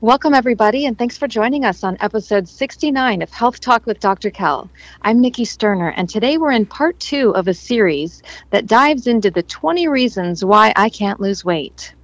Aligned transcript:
Welcome, 0.00 0.32
everybody, 0.32 0.86
and 0.86 0.96
thanks 0.96 1.18
for 1.18 1.26
joining 1.26 1.64
us 1.64 1.82
on 1.82 1.96
episode 1.98 2.48
69 2.48 3.20
of 3.20 3.32
Health 3.32 3.58
Talk 3.58 3.84
with 3.84 3.98
Dr. 3.98 4.30
Kell. 4.30 4.70
I'm 5.02 5.20
Nikki 5.20 5.44
Sterner, 5.44 5.88
and 5.88 6.08
today 6.08 6.38
we're 6.38 6.52
in 6.52 6.66
part 6.66 7.00
two 7.00 7.34
of 7.34 7.48
a 7.48 7.52
series 7.52 8.22
that 8.50 8.68
dives 8.68 9.08
into 9.08 9.32
the 9.32 9.42
20 9.42 9.88
reasons 9.88 10.44
why 10.44 10.72
I 10.76 10.88
can't 10.88 11.18
lose 11.18 11.44
weight. 11.44 11.96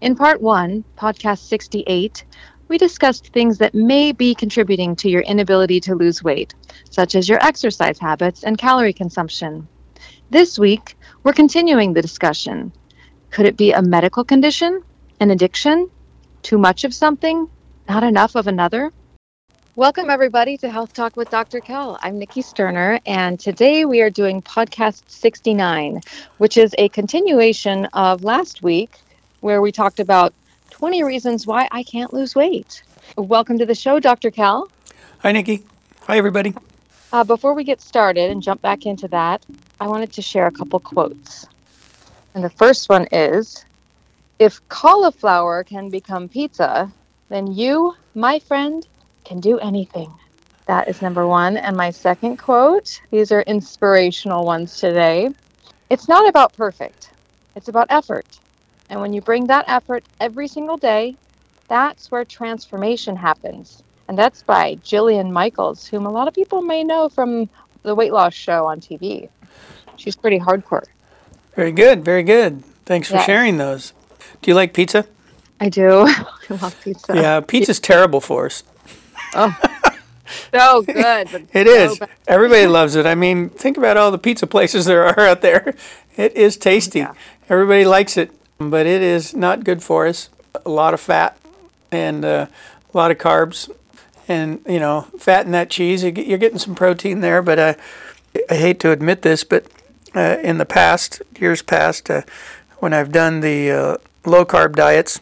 In 0.00 0.16
part 0.16 0.40
one, 0.40 0.82
podcast 0.96 1.40
68, 1.40 2.24
we 2.68 2.78
discussed 2.78 3.26
things 3.34 3.58
that 3.58 3.74
may 3.74 4.12
be 4.12 4.34
contributing 4.34 4.96
to 4.96 5.10
your 5.10 5.20
inability 5.20 5.78
to 5.80 5.94
lose 5.94 6.24
weight, 6.24 6.54
such 6.88 7.14
as 7.14 7.28
your 7.28 7.44
exercise 7.44 7.98
habits 7.98 8.44
and 8.44 8.56
calorie 8.56 8.94
consumption. 8.94 9.68
This 10.30 10.58
week, 10.58 10.96
we're 11.22 11.34
continuing 11.34 11.92
the 11.92 12.00
discussion. 12.00 12.72
Could 13.28 13.44
it 13.44 13.58
be 13.58 13.72
a 13.72 13.82
medical 13.82 14.24
condition, 14.24 14.82
an 15.20 15.30
addiction, 15.30 15.90
too 16.42 16.58
much 16.58 16.84
of 16.84 16.92
something, 16.92 17.48
not 17.88 18.02
enough 18.02 18.34
of 18.34 18.46
another? 18.46 18.92
Welcome, 19.74 20.10
everybody, 20.10 20.58
to 20.58 20.68
Health 20.68 20.92
Talk 20.92 21.16
with 21.16 21.30
Dr. 21.30 21.60
Kell. 21.60 21.98
I'm 22.02 22.18
Nikki 22.18 22.42
Sterner, 22.42 23.00
and 23.06 23.40
today 23.40 23.84
we 23.84 24.02
are 24.02 24.10
doing 24.10 24.42
podcast 24.42 25.02
69, 25.08 26.02
which 26.38 26.58
is 26.58 26.74
a 26.76 26.88
continuation 26.90 27.86
of 27.86 28.22
last 28.24 28.62
week, 28.62 28.98
where 29.40 29.62
we 29.62 29.72
talked 29.72 29.98
about 29.98 30.34
20 30.70 31.04
reasons 31.04 31.46
why 31.46 31.68
I 31.70 31.84
can't 31.84 32.12
lose 32.12 32.34
weight. 32.34 32.82
Welcome 33.16 33.58
to 33.58 33.66
the 33.66 33.74
show, 33.74 33.98
Dr. 33.98 34.30
Kell. 34.30 34.68
Hi, 35.20 35.32
Nikki. 35.32 35.64
Hi, 36.02 36.18
everybody. 36.18 36.54
Uh, 37.12 37.24
before 37.24 37.54
we 37.54 37.64
get 37.64 37.80
started 37.80 38.30
and 38.30 38.42
jump 38.42 38.60
back 38.60 38.84
into 38.84 39.06
that, 39.08 39.46
I 39.80 39.86
wanted 39.86 40.12
to 40.14 40.22
share 40.22 40.46
a 40.46 40.52
couple 40.52 40.80
quotes. 40.80 41.46
And 42.34 42.42
the 42.42 42.50
first 42.50 42.88
one 42.88 43.06
is 43.12 43.64
If 44.42 44.60
cauliflower 44.68 45.62
can 45.62 45.88
become 45.88 46.28
pizza, 46.28 46.92
then 47.28 47.46
you, 47.46 47.94
my 48.16 48.40
friend, 48.40 48.84
can 49.24 49.38
do 49.38 49.60
anything. 49.60 50.12
That 50.66 50.88
is 50.88 51.00
number 51.00 51.28
one. 51.28 51.56
And 51.56 51.76
my 51.76 51.90
second 51.90 52.38
quote 52.38 53.00
these 53.12 53.30
are 53.30 53.42
inspirational 53.42 54.44
ones 54.44 54.80
today. 54.80 55.30
It's 55.90 56.08
not 56.08 56.28
about 56.28 56.56
perfect, 56.56 57.12
it's 57.54 57.68
about 57.68 57.86
effort. 57.90 58.26
And 58.90 59.00
when 59.00 59.12
you 59.12 59.20
bring 59.20 59.46
that 59.46 59.66
effort 59.68 60.02
every 60.18 60.48
single 60.48 60.76
day, 60.76 61.14
that's 61.68 62.10
where 62.10 62.24
transformation 62.24 63.14
happens. 63.14 63.84
And 64.08 64.18
that's 64.18 64.42
by 64.42 64.74
Jillian 64.82 65.30
Michaels, 65.30 65.86
whom 65.86 66.04
a 66.04 66.10
lot 66.10 66.26
of 66.26 66.34
people 66.34 66.62
may 66.62 66.82
know 66.82 67.08
from 67.08 67.48
the 67.84 67.94
weight 67.94 68.12
loss 68.12 68.34
show 68.34 68.66
on 68.66 68.80
TV. 68.80 69.28
She's 69.94 70.16
pretty 70.16 70.40
hardcore. 70.40 70.86
Very 71.54 71.70
good. 71.70 72.04
Very 72.04 72.24
good. 72.24 72.64
Thanks 72.84 73.06
for 73.06 73.18
Yes. 73.18 73.26
sharing 73.26 73.58
those. 73.58 73.92
Do 74.42 74.50
you 74.50 74.54
like 74.54 74.74
pizza? 74.74 75.06
I 75.60 75.68
do. 75.68 76.00
I 76.08 76.26
love 76.50 76.76
pizza. 76.82 77.14
Yeah, 77.14 77.40
pizza's 77.40 77.78
terrible 77.80 78.20
for 78.20 78.46
us. 78.46 78.64
Oh, 79.34 79.56
so 80.52 80.82
good. 80.82 81.48
It 81.52 81.66
so 81.66 81.72
is. 81.72 81.98
bad. 81.98 82.10
Everybody 82.26 82.66
loves 82.78 82.96
it. 82.96 83.06
I 83.06 83.14
mean, 83.14 83.48
think 83.50 83.76
about 83.76 83.96
all 83.96 84.10
the 84.10 84.18
pizza 84.18 84.46
places 84.46 84.84
there 84.84 85.06
are 85.06 85.20
out 85.20 85.40
there. 85.40 85.74
It 86.16 86.36
is 86.36 86.56
tasty. 86.56 86.98
Yeah. 86.98 87.14
Everybody 87.48 87.84
likes 87.84 88.16
it, 88.16 88.32
but 88.58 88.86
it 88.86 89.00
is 89.00 89.34
not 89.34 89.62
good 89.64 89.82
for 89.82 90.06
us. 90.06 90.28
A 90.66 90.68
lot 90.68 90.92
of 90.92 91.00
fat 91.00 91.38
and 91.92 92.24
uh, 92.24 92.46
a 92.92 92.96
lot 92.96 93.10
of 93.10 93.18
carbs, 93.18 93.70
and 94.28 94.60
you 94.68 94.80
know, 94.80 95.02
fat 95.18 95.46
in 95.46 95.52
that 95.52 95.70
cheese. 95.70 96.02
You're 96.02 96.38
getting 96.38 96.58
some 96.58 96.74
protein 96.74 97.20
there, 97.20 97.40
but 97.42 97.58
uh, 97.58 97.74
I 98.50 98.56
hate 98.56 98.80
to 98.80 98.90
admit 98.90 99.22
this, 99.22 99.44
but 99.44 99.66
uh, 100.14 100.38
in 100.42 100.58
the 100.58 100.66
past, 100.66 101.22
years 101.38 101.62
past, 101.62 102.10
uh, 102.10 102.22
when 102.80 102.92
I've 102.92 103.12
done 103.12 103.40
the 103.40 103.70
uh, 103.70 103.96
low 104.24 104.44
carb 104.44 104.76
diets, 104.76 105.20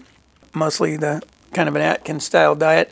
mostly 0.55 0.97
the 0.97 1.23
kind 1.53 1.69
of 1.69 1.77
an 1.77 1.83
Atkins 1.83 2.25
style 2.25 2.55
diet, 2.55 2.91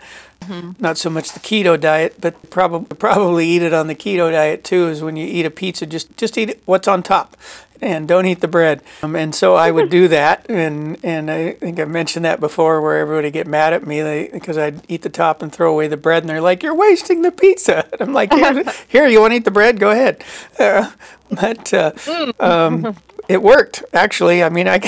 not 0.78 0.96
so 0.96 1.10
much 1.10 1.32
the 1.32 1.40
keto 1.40 1.78
diet, 1.78 2.16
but 2.20 2.50
probably 2.50 2.96
probably 2.98 3.46
eat 3.46 3.62
it 3.62 3.74
on 3.74 3.86
the 3.86 3.94
keto 3.94 4.30
diet 4.30 4.64
too. 4.64 4.88
Is 4.88 5.02
when 5.02 5.16
you 5.16 5.26
eat 5.26 5.46
a 5.46 5.50
pizza, 5.50 5.86
just 5.86 6.16
just 6.16 6.38
eat 6.38 6.60
what's 6.64 6.88
on 6.88 7.02
top, 7.02 7.36
and 7.80 8.08
don't 8.08 8.26
eat 8.26 8.40
the 8.40 8.48
bread. 8.48 8.82
Um, 9.02 9.14
and 9.14 9.34
so 9.34 9.54
I 9.54 9.70
would 9.70 9.90
do 9.90 10.08
that, 10.08 10.46
and 10.50 10.98
and 11.04 11.30
I 11.30 11.52
think 11.52 11.78
I 11.80 11.84
mentioned 11.84 12.24
that 12.24 12.40
before, 12.40 12.80
where 12.80 12.98
everybody 12.98 13.30
get 13.30 13.46
mad 13.46 13.72
at 13.72 13.86
me 13.86 14.00
they, 14.00 14.28
because 14.28 14.56
I'd 14.56 14.80
eat 14.90 15.02
the 15.02 15.10
top 15.10 15.42
and 15.42 15.52
throw 15.52 15.72
away 15.72 15.88
the 15.88 15.96
bread, 15.96 16.22
and 16.22 16.30
they're 16.30 16.40
like, 16.40 16.62
"You're 16.62 16.74
wasting 16.74 17.22
the 17.22 17.32
pizza." 17.32 17.86
And 17.92 18.00
I'm 18.02 18.12
like, 18.12 18.32
"Here, 18.32 18.64
here 18.88 19.06
you 19.06 19.20
want 19.20 19.32
to 19.32 19.36
eat 19.36 19.44
the 19.44 19.50
bread? 19.50 19.80
Go 19.80 19.90
ahead." 19.90 20.22
Uh, 20.58 20.90
but 21.30 21.74
uh, 21.74 21.92
um, 22.40 22.96
it 23.28 23.42
worked 23.42 23.84
actually. 23.92 24.42
I 24.42 24.48
mean, 24.48 24.68
I. 24.68 24.80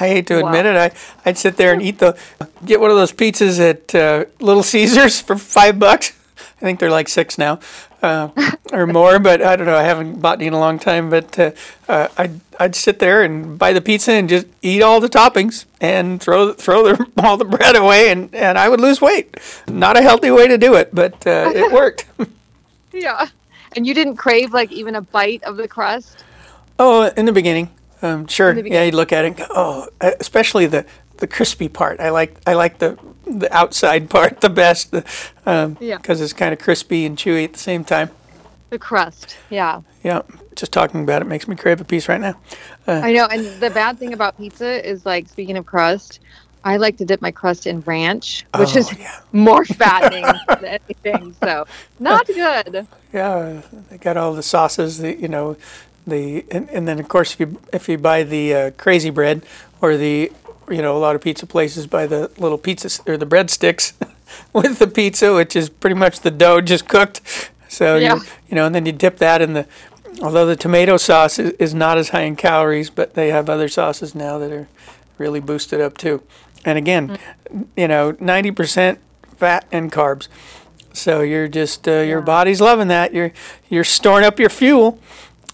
I 0.00 0.08
hate 0.08 0.26
to 0.28 0.38
admit 0.38 0.66
it. 0.66 0.76
I 0.76 0.90
I'd 1.24 1.38
sit 1.38 1.56
there 1.56 1.72
and 1.72 1.82
eat 1.82 1.98
the 1.98 2.18
get 2.64 2.80
one 2.80 2.90
of 2.90 2.96
those 2.96 3.12
pizzas 3.12 3.58
at 3.60 3.94
uh, 3.94 4.24
Little 4.40 4.62
Caesars 4.62 5.20
for 5.26 5.36
five 5.36 5.78
bucks. 5.78 6.12
I 6.38 6.60
think 6.60 6.80
they're 6.80 6.90
like 6.90 7.08
six 7.08 7.38
now, 7.38 7.60
uh, 8.02 8.30
or 8.72 8.86
more. 8.86 9.18
But 9.20 9.42
I 9.42 9.54
don't 9.54 9.66
know. 9.66 9.76
I 9.76 9.82
haven't 9.82 10.20
bought 10.20 10.38
any 10.38 10.46
in 10.46 10.52
a 10.52 10.58
long 10.58 10.78
time. 10.78 11.08
But 11.08 11.38
uh, 11.38 11.50
uh, 11.88 12.08
I'd 12.16 12.40
I'd 12.58 12.74
sit 12.74 12.98
there 12.98 13.22
and 13.22 13.58
buy 13.58 13.72
the 13.72 13.80
pizza 13.80 14.12
and 14.12 14.28
just 14.28 14.46
eat 14.62 14.82
all 14.82 15.00
the 15.00 15.08
toppings 15.08 15.66
and 15.80 16.20
throw 16.20 16.52
throw 16.52 16.92
the, 16.92 17.10
all 17.22 17.36
the 17.36 17.44
bread 17.44 17.76
away, 17.76 18.10
and, 18.10 18.34
and 18.34 18.58
I 18.58 18.68
would 18.68 18.80
lose 18.80 19.00
weight. 19.00 19.36
Not 19.68 19.96
a 19.96 20.02
healthy 20.02 20.30
way 20.30 20.48
to 20.48 20.58
do 20.58 20.74
it, 20.74 20.94
but 20.94 21.26
uh, 21.26 21.52
it 21.54 21.72
worked. 21.72 22.06
Yeah. 22.92 23.28
And 23.76 23.86
you 23.86 23.94
didn't 23.94 24.16
crave 24.16 24.52
like 24.52 24.72
even 24.72 24.94
a 24.94 25.02
bite 25.02 25.44
of 25.44 25.56
the 25.56 25.68
crust? 25.68 26.24
Oh, 26.78 27.06
in 27.16 27.26
the 27.26 27.32
beginning, 27.32 27.70
um, 28.02 28.26
sure. 28.26 28.58
yeah, 28.58 28.84
you 28.84 28.92
look 28.92 29.12
at 29.12 29.24
it 29.24 29.28
and 29.28 29.36
go, 29.36 29.46
oh, 29.50 29.88
uh, 30.00 30.12
especially 30.20 30.66
the, 30.66 30.84
the 31.18 31.26
crispy 31.26 31.68
part. 31.68 32.00
I 32.00 32.10
like 32.10 32.36
I 32.46 32.54
like 32.54 32.78
the 32.78 32.98
the 33.26 33.52
outside 33.54 34.08
part 34.16 34.40
the 34.40 34.50
best, 34.50 34.90
because 34.90 35.34
um, 35.46 35.76
Yeah. 35.80 35.98
it's 36.06 36.32
kind 36.32 36.52
of 36.52 36.58
crispy 36.58 37.04
and 37.06 37.16
chewy 37.16 37.44
at 37.44 37.52
the 37.52 37.58
same 37.58 37.84
time. 37.84 38.10
The 38.70 38.78
crust. 38.78 39.36
Yeah. 39.50 39.80
Yeah, 40.04 40.22
just 40.54 40.72
talking 40.72 41.02
about 41.02 41.22
it 41.22 41.26
makes 41.26 41.48
me 41.48 41.56
crave 41.56 41.80
a 41.80 41.84
piece 41.84 42.08
right 42.08 42.20
now. 42.20 42.34
I 42.86 43.12
know. 43.12 43.26
And 43.26 43.44
the 43.60 43.70
bad 43.70 43.98
thing 43.98 44.12
about 44.12 44.36
pizza 44.38 44.86
is 44.88 45.04
like, 45.06 45.28
speaking 45.28 45.56
of 45.56 45.66
crust, 45.66 46.20
I 46.64 46.76
like 46.76 46.96
to 46.98 47.04
dip 47.04 47.20
my 47.22 47.30
crust 47.30 47.66
in 47.66 47.80
ranch, 47.82 48.44
which 48.58 48.76
Oh, 48.76 48.78
is 48.78 48.98
yeah. 48.98 49.20
more 49.32 49.64
fattening 49.82 50.24
than 50.48 50.64
anything. 50.64 51.34
So, 51.42 51.66
not 51.98 52.26
good. 52.26 52.86
Yeah, 53.12 53.62
they 53.90 53.96
got 53.98 54.16
all 54.16 54.34
the 54.34 54.42
sauces, 54.42 54.98
that, 54.98 55.18
you 55.18 55.28
know, 55.28 55.56
the 56.08 56.44
and, 56.50 56.68
and 56.70 56.86
then 56.88 56.98
of 56.98 57.08
course 57.08 57.34
if 57.34 57.40
you 57.40 57.60
if 57.72 57.88
you 57.88 57.98
buy 57.98 58.22
the 58.22 58.54
uh, 58.54 58.70
crazy 58.72 59.10
bread 59.10 59.42
or 59.80 59.96
the 59.96 60.30
you 60.70 60.82
know 60.82 60.96
a 60.96 61.00
lot 61.00 61.14
of 61.16 61.20
pizza 61.22 61.46
places 61.46 61.86
buy 61.86 62.06
the 62.06 62.30
little 62.38 62.58
pizza 62.58 62.86
s- 62.86 63.00
or 63.06 63.16
the 63.16 63.26
breadsticks 63.26 63.92
with 64.52 64.78
the 64.78 64.86
pizza, 64.86 65.34
which 65.34 65.56
is 65.56 65.68
pretty 65.68 65.94
much 65.96 66.20
the 66.20 66.30
dough 66.30 66.60
just 66.60 66.86
cooked. 66.88 67.20
So 67.68 67.96
Yeah. 67.96 68.16
you 68.16 68.20
you 68.50 68.54
know, 68.56 68.66
and 68.66 68.74
then 68.74 68.86
you 68.86 68.92
dip 68.92 69.18
that 69.18 69.40
in 69.42 69.52
the. 69.54 69.66
Although 70.20 70.46
the 70.46 70.56
tomato 70.56 70.96
sauce 70.96 71.38
is, 71.38 71.52
is 71.60 71.74
not 71.74 71.96
as 71.96 72.08
high 72.08 72.22
in 72.22 72.34
calories, 72.34 72.90
but 72.90 73.14
they 73.14 73.28
have 73.30 73.48
other 73.48 73.68
sauces 73.68 74.14
now 74.16 74.36
that 74.38 74.50
are 74.50 74.66
really 75.16 75.38
boosted 75.38 75.80
up 75.80 75.96
too. 75.96 76.22
And 76.64 76.76
again, 76.76 77.18
you 77.76 77.86
know, 77.86 78.16
ninety 78.18 78.50
percent 78.50 78.98
fat 79.36 79.64
and 79.70 79.92
carbs. 79.92 80.26
So 80.92 81.20
you're 81.20 81.46
just 81.46 81.86
uh, 81.86 81.92
your 82.00 82.18
Yeah. 82.18 82.24
body's 82.24 82.60
loving 82.60 82.88
that. 82.88 83.14
You're 83.14 83.32
you're 83.68 83.84
storing 83.84 84.24
up 84.24 84.40
your 84.40 84.48
fuel, 84.50 84.98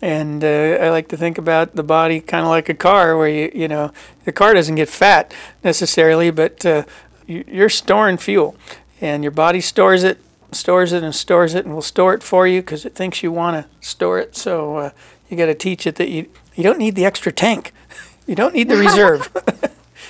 and 0.05 0.45
uh, 0.45 0.85
I 0.85 0.91
like 0.91 1.09
to 1.09 1.17
think 1.17 1.39
about 1.39 1.75
the 1.75 1.83
body 1.83 2.21
kind 2.21 2.45
of 2.45 2.51
like 2.51 2.69
a 2.69 2.75
car, 2.75 3.17
where 3.17 3.29
you 3.29 3.51
you 3.55 3.69
know 3.69 3.91
the 4.25 4.33
car 4.33 4.55
doesn't 4.55 4.75
get 4.77 4.89
fat 4.89 5.33
necessarily, 5.63 6.31
but 6.31 6.65
uh, 6.67 6.83
you- 7.27 7.45
you're 7.49 7.71
storing 7.71 8.19
fuel, 8.19 8.55
and 9.01 9.23
your 9.25 9.33
body 9.33 9.61
stores 9.61 10.05
it, 10.05 10.19
stores 10.53 10.93
it, 10.93 11.03
and 11.03 11.15
stores 11.15 11.55
it, 11.55 11.65
and 11.65 11.75
will 11.75 11.83
store 11.95 12.15
it 12.15 12.23
for 12.23 12.47
you 12.47 12.61
because 12.61 12.85
it 12.85 12.95
thinks 12.95 13.23
you 13.23 13.33
want 13.33 13.55
to 13.57 13.87
store 13.87 14.19
it. 14.21 14.37
So 14.37 14.77
uh, 14.77 14.91
you 15.29 15.37
got 15.37 15.47
to 15.47 15.55
teach 15.55 15.87
it 15.87 15.95
that 15.97 16.09
you 16.09 16.27
you 16.55 16.63
don't 16.63 16.79
need 16.79 16.95
the 16.97 17.05
extra 17.07 17.33
tank, 17.33 17.73
you 18.27 18.35
don't 18.35 18.55
need 18.55 18.69
the 18.69 18.77
reserve, 18.89 19.29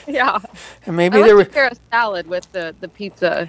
Yeah. 0.07 0.39
and 0.87 0.97
maybe 0.97 1.19
I 1.19 1.23
there 1.23 1.37
like 1.37 1.49
to 1.49 1.53
pair 1.55 1.69
a 1.69 1.77
salad 1.91 2.27
with 2.27 2.51
the, 2.53 2.75
the 2.81 2.89
pizza. 2.89 3.49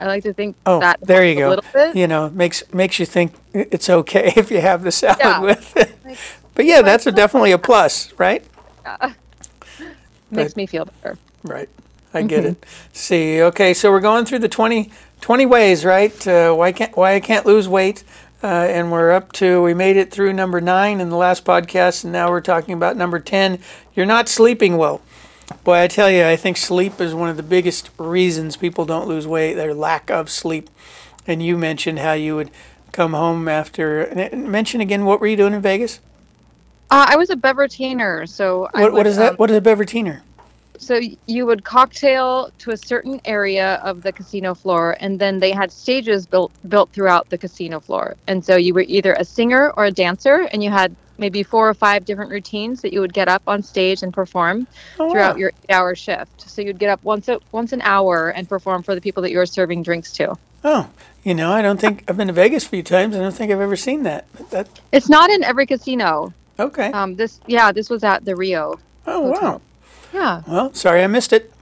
I 0.00 0.06
like 0.06 0.22
to 0.24 0.32
think 0.32 0.56
Oh, 0.66 0.80
that 0.80 1.00
there 1.00 1.24
you 1.24 1.34
go. 1.36 1.48
little 1.50 1.64
bit. 1.72 1.96
You 1.96 2.06
know, 2.06 2.30
makes 2.30 2.62
makes 2.72 2.98
you 2.98 3.06
think 3.06 3.34
it's 3.52 3.88
okay 3.90 4.32
if 4.36 4.50
you 4.50 4.60
have 4.60 4.82
the 4.82 4.92
salad 4.92 5.18
Yeah. 5.20 5.40
with 5.40 5.76
it. 5.76 5.94
Like, 6.04 6.18
But 6.54 6.64
yeah, 6.66 6.82
that's 6.82 7.06
a, 7.06 7.12
definitely 7.12 7.52
a 7.52 7.58
plus, 7.58 8.12
right? 8.18 8.44
Makes 10.30 10.56
me 10.56 10.66
feel 10.66 10.84
better. 10.86 11.16
Right. 11.44 11.68
I 12.14 12.22
get 12.22 12.44
it. 12.44 12.64
See, 12.92 13.42
okay, 13.42 13.74
so 13.74 13.90
we're 13.90 14.00
going 14.00 14.24
through 14.24 14.40
the 14.40 14.48
20, 14.48 14.90
20 15.20 15.46
ways, 15.46 15.84
right? 15.84 16.26
Uh, 16.26 16.54
why 16.54 16.72
can't 16.72 16.96
why 16.96 17.14
I 17.14 17.20
can't 17.20 17.44
lose 17.46 17.68
weight? 17.68 18.02
Uh, 18.42 18.46
and 18.46 18.90
we're 18.92 19.10
up 19.12 19.32
to 19.32 19.60
we 19.62 19.74
made 19.74 19.96
it 19.96 20.10
through 20.10 20.32
number 20.32 20.60
nine 20.60 21.00
in 21.00 21.10
the 21.10 21.16
last 21.16 21.44
podcast, 21.44 22.04
and 22.04 22.12
now 22.12 22.30
we're 22.30 22.40
talking 22.40 22.74
about 22.74 22.96
number 22.96 23.18
ten. 23.18 23.58
You're 23.94 24.06
not 24.06 24.28
sleeping 24.28 24.76
well. 24.76 25.00
Boy, 25.64 25.82
I 25.82 25.86
tell 25.86 26.10
you, 26.10 26.24
I 26.24 26.36
think 26.36 26.56
sleep 26.56 27.00
is 27.00 27.14
one 27.14 27.28
of 27.28 27.36
the 27.36 27.42
biggest 27.42 27.90
reasons 27.98 28.56
people 28.56 28.84
don't 28.84 29.08
lose 29.08 29.26
weight. 29.26 29.54
Their 29.54 29.74
lack 29.74 30.10
of 30.10 30.30
sleep. 30.30 30.70
And 31.26 31.42
you 31.42 31.56
mentioned 31.58 31.98
how 31.98 32.12
you 32.12 32.36
would 32.36 32.50
come 32.92 33.12
home 33.12 33.48
after. 33.48 34.02
and 34.02 34.48
Mention 34.50 34.80
again 34.80 35.04
what 35.04 35.20
were 35.20 35.26
you 35.26 35.36
doing 35.36 35.52
in 35.54 35.60
Vegas? 35.60 36.00
Uh, 36.90 37.04
I 37.08 37.16
was 37.16 37.28
a 37.28 37.36
bevertainer, 37.36 38.26
so 38.26 38.68
I 38.74 38.82
What, 38.82 38.92
what 38.92 38.98
would, 38.98 39.06
is 39.06 39.16
that? 39.18 39.32
um, 39.32 39.36
what 39.36 39.50
is 39.50 39.56
a 39.56 39.60
bevertainer? 39.60 40.22
So 40.78 41.00
you 41.26 41.44
would 41.46 41.64
cocktail 41.64 42.50
to 42.58 42.70
a 42.70 42.76
certain 42.76 43.20
area 43.24 43.74
of 43.84 44.02
the 44.02 44.12
casino 44.12 44.54
floor, 44.54 44.96
and 45.00 45.18
then 45.18 45.38
they 45.40 45.50
had 45.52 45.70
stages 45.72 46.26
built 46.26 46.52
built 46.68 46.90
throughout 46.92 47.28
the 47.30 47.38
casino 47.38 47.80
floor. 47.80 48.16
And 48.26 48.44
so 48.44 48.56
you 48.56 48.74
were 48.74 48.84
either 48.88 49.12
a 49.14 49.24
singer 49.24 49.70
or 49.76 49.84
a 49.86 49.90
dancer, 49.90 50.48
and 50.52 50.62
you 50.62 50.70
had 50.70 50.94
maybe 51.18 51.42
four 51.42 51.68
or 51.68 51.74
five 51.74 52.04
different 52.04 52.30
routines 52.30 52.80
that 52.82 52.92
you 52.92 53.00
would 53.00 53.12
get 53.12 53.26
up 53.28 53.42
on 53.48 53.60
stage 53.62 54.02
and 54.04 54.14
perform 54.14 54.66
Oh, 55.00 55.10
throughout 55.10 55.34
wow. 55.34 55.38
your 55.40 55.48
eight-hour 55.64 55.96
shift. 55.96 56.48
So 56.48 56.62
you'd 56.62 56.78
get 56.78 56.90
up 56.90 57.02
once 57.02 57.26
a, 57.28 57.40
once 57.50 57.72
an 57.72 57.82
hour 57.82 58.28
and 58.30 58.48
perform 58.48 58.84
for 58.84 58.94
the 58.94 59.00
people 59.00 59.22
that 59.24 59.32
you 59.32 59.38
were 59.38 59.46
serving 59.46 59.82
drinks 59.82 60.12
to. 60.12 60.36
Oh, 60.62 60.88
you 61.24 61.34
know, 61.34 61.50
I 61.52 61.60
don't 61.62 61.80
think 61.80 62.04
I've 62.08 62.16
been 62.16 62.28
to 62.28 62.32
Vegas 62.32 62.64
a 62.66 62.68
few 62.68 62.82
times. 62.84 63.16
I 63.16 63.18
don't 63.18 63.34
think 63.34 63.50
I've 63.50 63.60
ever 63.60 63.76
seen 63.76 64.04
that. 64.04 64.26
That 64.50 64.68
It's 64.92 65.08
not 65.08 65.28
in 65.30 65.42
every 65.42 65.66
casino. 65.66 66.32
okay. 66.58 66.92
Um, 66.92 67.16
this 67.16 67.40
yeah, 67.48 67.72
this 67.72 67.90
was 67.90 68.04
at 68.04 68.24
the 68.24 68.36
Rio. 68.36 68.78
oh 69.06 69.20
wow. 69.32 69.60
Yeah, 70.12 70.42
Well, 70.46 70.72
sorry 70.74 71.02
I 71.02 71.06
missed 71.06 71.32
it. 71.32 71.52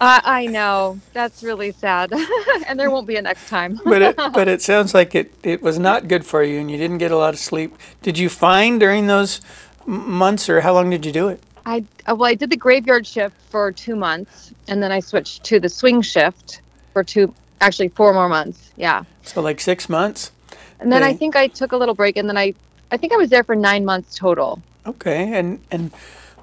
I 0.00 0.20
I 0.24 0.46
know 0.46 0.98
that's 1.12 1.42
really 1.42 1.72
sad, 1.72 2.12
and 2.66 2.78
there 2.78 2.90
won't 2.90 3.06
be 3.06 3.16
a 3.16 3.22
next 3.22 3.48
time. 3.48 3.80
But 3.84 4.02
it 4.02 4.16
but 4.32 4.48
it 4.48 4.60
sounds 4.62 4.92
like 4.94 5.14
it 5.14 5.32
it 5.42 5.62
was 5.62 5.78
not 5.78 6.08
good 6.08 6.26
for 6.26 6.42
you, 6.42 6.58
and 6.60 6.70
you 6.70 6.76
didn't 6.76 6.98
get 6.98 7.10
a 7.12 7.16
lot 7.16 7.32
of 7.34 7.40
sleep. 7.40 7.76
Did 8.02 8.18
you 8.18 8.28
find 8.28 8.80
during 8.80 9.06
those 9.06 9.40
months, 9.86 10.48
or 10.48 10.60
how 10.62 10.72
long 10.74 10.90
did 10.90 11.06
you 11.06 11.12
do 11.12 11.28
it? 11.28 11.40
I 11.66 11.84
uh, 12.08 12.14
well, 12.16 12.30
I 12.30 12.34
did 12.34 12.50
the 12.50 12.56
graveyard 12.56 13.06
shift 13.06 13.36
for 13.50 13.70
two 13.72 13.94
months, 13.96 14.52
and 14.68 14.82
then 14.82 14.90
I 14.92 15.00
switched 15.00 15.44
to 15.44 15.60
the 15.60 15.68
swing 15.68 16.02
shift 16.02 16.60
for 16.92 17.04
two, 17.04 17.32
actually 17.60 17.88
four 17.88 18.12
more 18.12 18.28
months. 18.28 18.72
Yeah, 18.76 19.04
So 19.22 19.40
like 19.40 19.60
six 19.60 19.88
months. 19.88 20.32
and 20.80 20.92
then 20.92 21.02
I 21.02 21.14
think 21.14 21.36
I 21.36 21.46
took 21.48 21.72
a 21.72 21.76
little 21.76 21.94
break, 21.94 22.16
and 22.16 22.28
then 22.28 22.36
I, 22.36 22.54
I 22.90 22.96
think 22.96 23.12
I 23.12 23.16
was 23.16 23.30
there 23.30 23.44
for 23.44 23.54
nine 23.56 23.84
months 23.84 24.16
total. 24.18 24.60
Okay, 24.86 25.32
and 25.38 25.60
and 25.70 25.92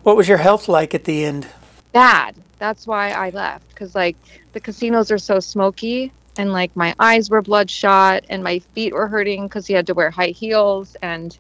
what 0.03 0.17
was 0.17 0.27
your 0.27 0.37
health 0.37 0.67
like 0.67 0.93
at 0.93 1.03
the 1.03 1.23
end? 1.23 1.47
Bad. 1.91 2.35
That's 2.59 2.85
why 2.85 3.09
I 3.11 3.31
left 3.31 3.67
because 3.69 3.95
like 3.95 4.15
the 4.53 4.59
casinos 4.59 5.11
are 5.11 5.17
so 5.17 5.39
smoky, 5.39 6.11
and 6.37 6.53
like 6.53 6.75
my 6.75 6.93
eyes 6.99 7.29
were 7.29 7.41
bloodshot, 7.41 8.23
and 8.29 8.43
my 8.43 8.59
feet 8.59 8.93
were 8.93 9.07
hurting 9.07 9.47
because 9.47 9.69
you 9.69 9.75
had 9.75 9.87
to 9.87 9.93
wear 9.93 10.11
high 10.11 10.27
heels 10.27 10.95
and 11.01 11.37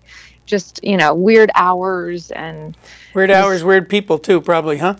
just 0.47 0.83
you 0.83 0.97
know 0.97 1.13
weird 1.13 1.51
hours 1.53 2.31
and 2.31 2.75
Weird 3.13 3.29
hours, 3.31 3.63
weird 3.63 3.89
people 3.89 4.17
too, 4.17 4.39
probably, 4.39 4.77
huh? 4.77 4.95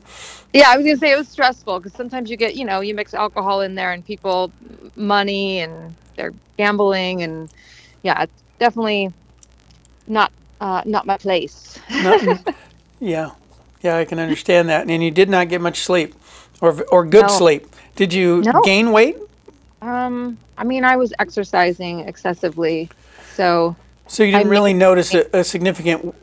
Yeah, 0.54 0.70
I 0.70 0.76
was 0.76 0.86
gonna 0.86 0.98
say 0.98 1.14
it 1.14 1.18
was 1.18 1.30
stressful 1.30 1.80
because 1.80 1.94
sometimes 1.94 2.30
you 2.30 2.36
get, 2.36 2.56
you 2.56 2.66
know, 2.66 2.82
you 2.82 2.94
mix 2.94 3.14
alcohol 3.14 3.62
in 3.62 3.76
there 3.76 3.94
and 3.94 4.06
people 4.06 4.52
money 4.98 5.60
and 5.60 5.96
they're 6.18 6.34
gambling 6.58 7.24
and 7.24 7.50
yeah, 8.04 8.24
it's 8.24 8.44
definitely 8.60 9.14
not 10.08 10.32
uh, 10.60 10.82
not 10.86 11.06
my 11.06 11.18
place. 11.18 11.80
Nothing. 11.90 12.40
yeah, 13.00 13.32
yeah, 13.82 13.98
I 13.98 14.06
can 14.06 14.20
understand 14.20 14.70
that. 14.70 14.90
And 14.90 15.04
you 15.04 15.12
did 15.12 15.30
not 15.30 15.50
get 15.50 15.62
much 15.62 15.80
sleep, 15.82 16.14
or 16.62 16.84
or 16.92 17.06
good 17.06 17.28
No. 17.28 17.38
sleep. 17.38 17.68
Did 17.96 18.14
you 18.14 18.42
No. 18.42 18.62
gain 18.64 18.92
weight? 18.92 19.18
Um, 19.82 20.38
I 20.58 20.64
mean, 20.64 20.84
I 20.86 20.96
was 20.96 21.14
exercising 21.20 22.02
excessively, 22.02 22.90
so 23.36 23.76
So 24.08 24.24
you 24.24 24.32
didn't 24.32 24.48
I 24.48 24.50
really 24.50 24.74
notice 24.74 25.14
a, 25.14 25.26
a 25.34 25.44
significant 25.44 26.14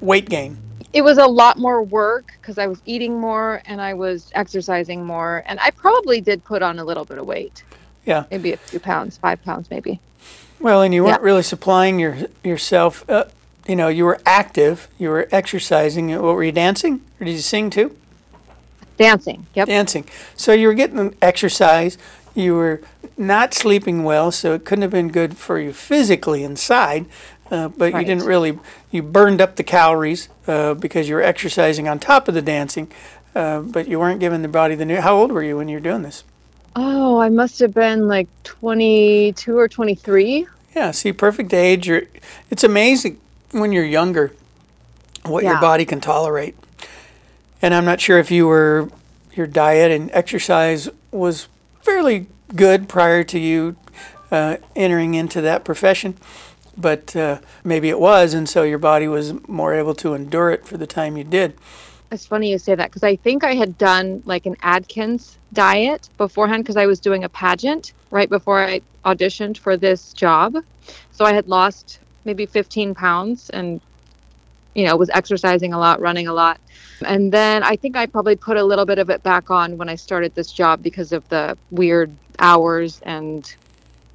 weight 0.00 0.28
gain. 0.28 0.56
it 0.94 1.02
was 1.02 1.18
a 1.18 1.26
lot 1.26 1.58
more 1.58 1.82
work 1.82 2.32
because 2.40 2.58
I 2.58 2.66
was 2.66 2.80
eating 2.86 3.18
more 3.20 3.62
and 3.66 3.80
I 3.80 3.94
was 3.94 4.30
exercising 4.34 5.04
more, 5.04 5.42
and 5.46 5.58
I 5.60 5.70
probably 5.70 6.20
did 6.20 6.42
put 6.44 6.62
on 6.62 6.78
a 6.78 6.84
little 6.84 7.04
bit 7.04 7.18
of 7.18 7.26
weight, 7.26 7.62
Yeah. 8.06 8.24
maybe 8.30 8.52
a 8.52 8.56
few 8.56 8.80
pounds, 8.80 9.18
five 9.18 9.42
pounds, 9.44 9.70
maybe. 9.70 10.00
Well, 10.60 10.80
and 10.82 10.94
you 10.94 11.02
weren't 11.04 11.20
Yeah. 11.20 11.26
really 11.26 11.42
supplying 11.42 11.98
your 11.98 12.16
yourself. 12.44 13.04
Uh, 13.08 13.24
you 13.66 13.76
know, 13.76 13.88
you 13.88 14.04
were 14.04 14.20
active. 14.26 14.88
You 14.98 15.10
were 15.10 15.28
exercising. 15.30 16.10
What 16.10 16.34
were 16.34 16.44
you 16.44 16.52
dancing, 16.52 17.00
or 17.20 17.24
did 17.24 17.32
you 17.32 17.38
sing 17.38 17.70
too? 17.70 17.96
Dancing, 18.96 19.46
yep. 19.54 19.68
Dancing. 19.68 20.04
So 20.36 20.52
you 20.52 20.66
were 20.66 20.74
getting 20.74 21.16
exercise. 21.22 21.98
You 22.34 22.54
were 22.54 22.80
not 23.16 23.54
sleeping 23.54 24.04
well, 24.04 24.30
so 24.30 24.54
it 24.54 24.64
couldn't 24.64 24.82
have 24.82 24.90
been 24.90 25.10
good 25.10 25.36
for 25.36 25.58
you 25.58 25.72
physically 25.72 26.44
inside. 26.44 27.06
Uh, 27.50 27.68
but 27.68 27.92
you 27.92 28.04
didn't 28.04 28.24
really. 28.24 28.58
You 28.90 29.02
burned 29.02 29.40
up 29.40 29.56
the 29.56 29.62
calories 29.62 30.28
uh, 30.46 30.74
because 30.74 31.08
you 31.08 31.14
were 31.14 31.22
exercising 31.22 31.86
on 31.86 31.98
top 31.98 32.28
of 32.28 32.34
the 32.34 32.42
dancing. 32.42 32.90
Uh, 33.34 33.60
but 33.60 33.88
you 33.88 33.98
weren't 33.98 34.20
giving 34.20 34.42
the 34.42 34.48
body 34.48 34.74
the 34.74 34.84
new. 34.84 35.00
How 35.00 35.16
old 35.16 35.32
were 35.32 35.42
you 35.42 35.56
when 35.56 35.68
you 35.68 35.76
were 35.76 35.80
doing 35.80 36.02
this? 36.02 36.24
Oh, 36.74 37.18
I 37.18 37.28
must 37.28 37.58
have 37.60 37.74
been 37.74 38.08
like 38.08 38.28
22 38.44 39.56
or 39.56 39.68
23. 39.68 40.46
Yeah, 40.74 40.90
see, 40.90 41.12
perfect 41.12 41.52
age. 41.52 41.86
You're, 41.86 42.04
it's 42.50 42.64
amazing 42.64 43.20
when 43.52 43.72
you're 43.72 43.84
younger 43.84 44.34
what 45.24 45.44
your 45.44 45.60
body 45.60 45.84
can 45.84 46.00
tolerate. 46.00 46.56
And 47.60 47.72
I'm 47.74 47.84
not 47.84 48.00
sure 48.00 48.18
if 48.18 48.30
you 48.30 48.46
were 48.46 48.90
your 49.34 49.46
diet 49.46 49.90
and 49.90 50.10
exercise 50.12 50.88
was 51.10 51.48
fairly 51.80 52.26
good 52.54 52.88
prior 52.88 53.24
to 53.24 53.38
you 53.38 53.76
uh, 54.30 54.56
entering 54.76 55.14
into 55.14 55.40
that 55.40 55.64
profession, 55.64 56.16
but 56.76 57.14
uh, 57.16 57.38
maybe 57.64 57.88
it 57.88 57.98
was, 57.98 58.34
and 58.34 58.48
so 58.48 58.62
your 58.62 58.78
body 58.78 59.08
was 59.08 59.34
more 59.48 59.74
able 59.74 59.94
to 59.94 60.14
endure 60.14 60.50
it 60.50 60.66
for 60.66 60.76
the 60.76 60.86
time 60.86 61.16
you 61.16 61.24
did. 61.24 61.54
It's 62.10 62.26
funny 62.26 62.50
you 62.50 62.58
say 62.58 62.74
that 62.74 62.90
because 62.90 63.02
I 63.02 63.16
think 63.16 63.42
I 63.42 63.54
had 63.54 63.78
done 63.78 64.22
like 64.26 64.44
an 64.44 64.56
Atkins 64.62 65.38
diet 65.54 66.10
beforehand 66.18 66.62
because 66.62 66.76
I 66.76 66.84
was 66.84 67.00
doing 67.00 67.24
a 67.24 67.28
pageant 67.28 67.94
right 68.10 68.28
before 68.28 68.62
I 68.62 68.82
auditioned 69.04 69.56
for 69.56 69.78
this 69.78 70.12
job. 70.12 70.56
So 71.12 71.24
I 71.24 71.32
had 71.32 71.48
lost 71.48 72.00
maybe 72.24 72.46
15 72.46 72.94
pounds 72.94 73.50
and, 73.50 73.80
you 74.74 74.86
know, 74.86 74.96
was 74.96 75.10
exercising 75.10 75.72
a 75.72 75.78
lot, 75.78 76.00
running 76.00 76.26
a 76.28 76.32
lot. 76.32 76.60
And 77.04 77.32
then 77.32 77.62
I 77.62 77.76
think 77.76 77.96
I 77.96 78.06
probably 78.06 78.36
put 78.36 78.56
a 78.56 78.64
little 78.64 78.86
bit 78.86 78.98
of 78.98 79.10
it 79.10 79.22
back 79.22 79.50
on 79.50 79.76
when 79.76 79.88
I 79.88 79.94
started 79.94 80.34
this 80.34 80.52
job 80.52 80.82
because 80.82 81.12
of 81.12 81.28
the 81.28 81.56
weird 81.70 82.10
hours 82.38 83.00
and 83.04 83.54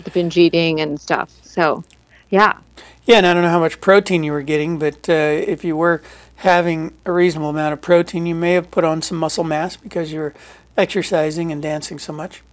the 0.04 0.12
binge 0.12 0.38
eating 0.38 0.82
and 0.82 1.00
stuff. 1.00 1.32
So, 1.44 1.84
yeah. 2.30 2.58
Yeah, 3.06 3.18
and 3.18 3.28
I 3.28 3.34
don't 3.34 3.44
know 3.44 3.50
how 3.50 3.60
much 3.60 3.80
protein 3.82 4.24
you 4.24 4.32
were 4.32 4.42
getting, 4.42 4.80
but 4.80 5.10
uh, 5.10 5.14
if 5.14 5.64
you 5.64 5.78
were 5.78 6.02
having 6.38 6.94
a 7.06 7.12
reasonable 7.12 7.50
amount 7.50 7.74
of 7.74 7.82
protein, 7.82 8.26
you 8.26 8.36
may 8.36 8.54
have 8.54 8.70
put 8.70 8.84
on 8.84 9.02
some 9.02 9.18
muscle 9.18 9.44
mass 9.44 9.76
because 9.76 10.12
you 10.12 10.20
were 10.20 10.34
exercising 10.78 11.52
and 11.52 11.62
dancing 11.62 12.00
so 12.00 12.14
much, 12.14 12.44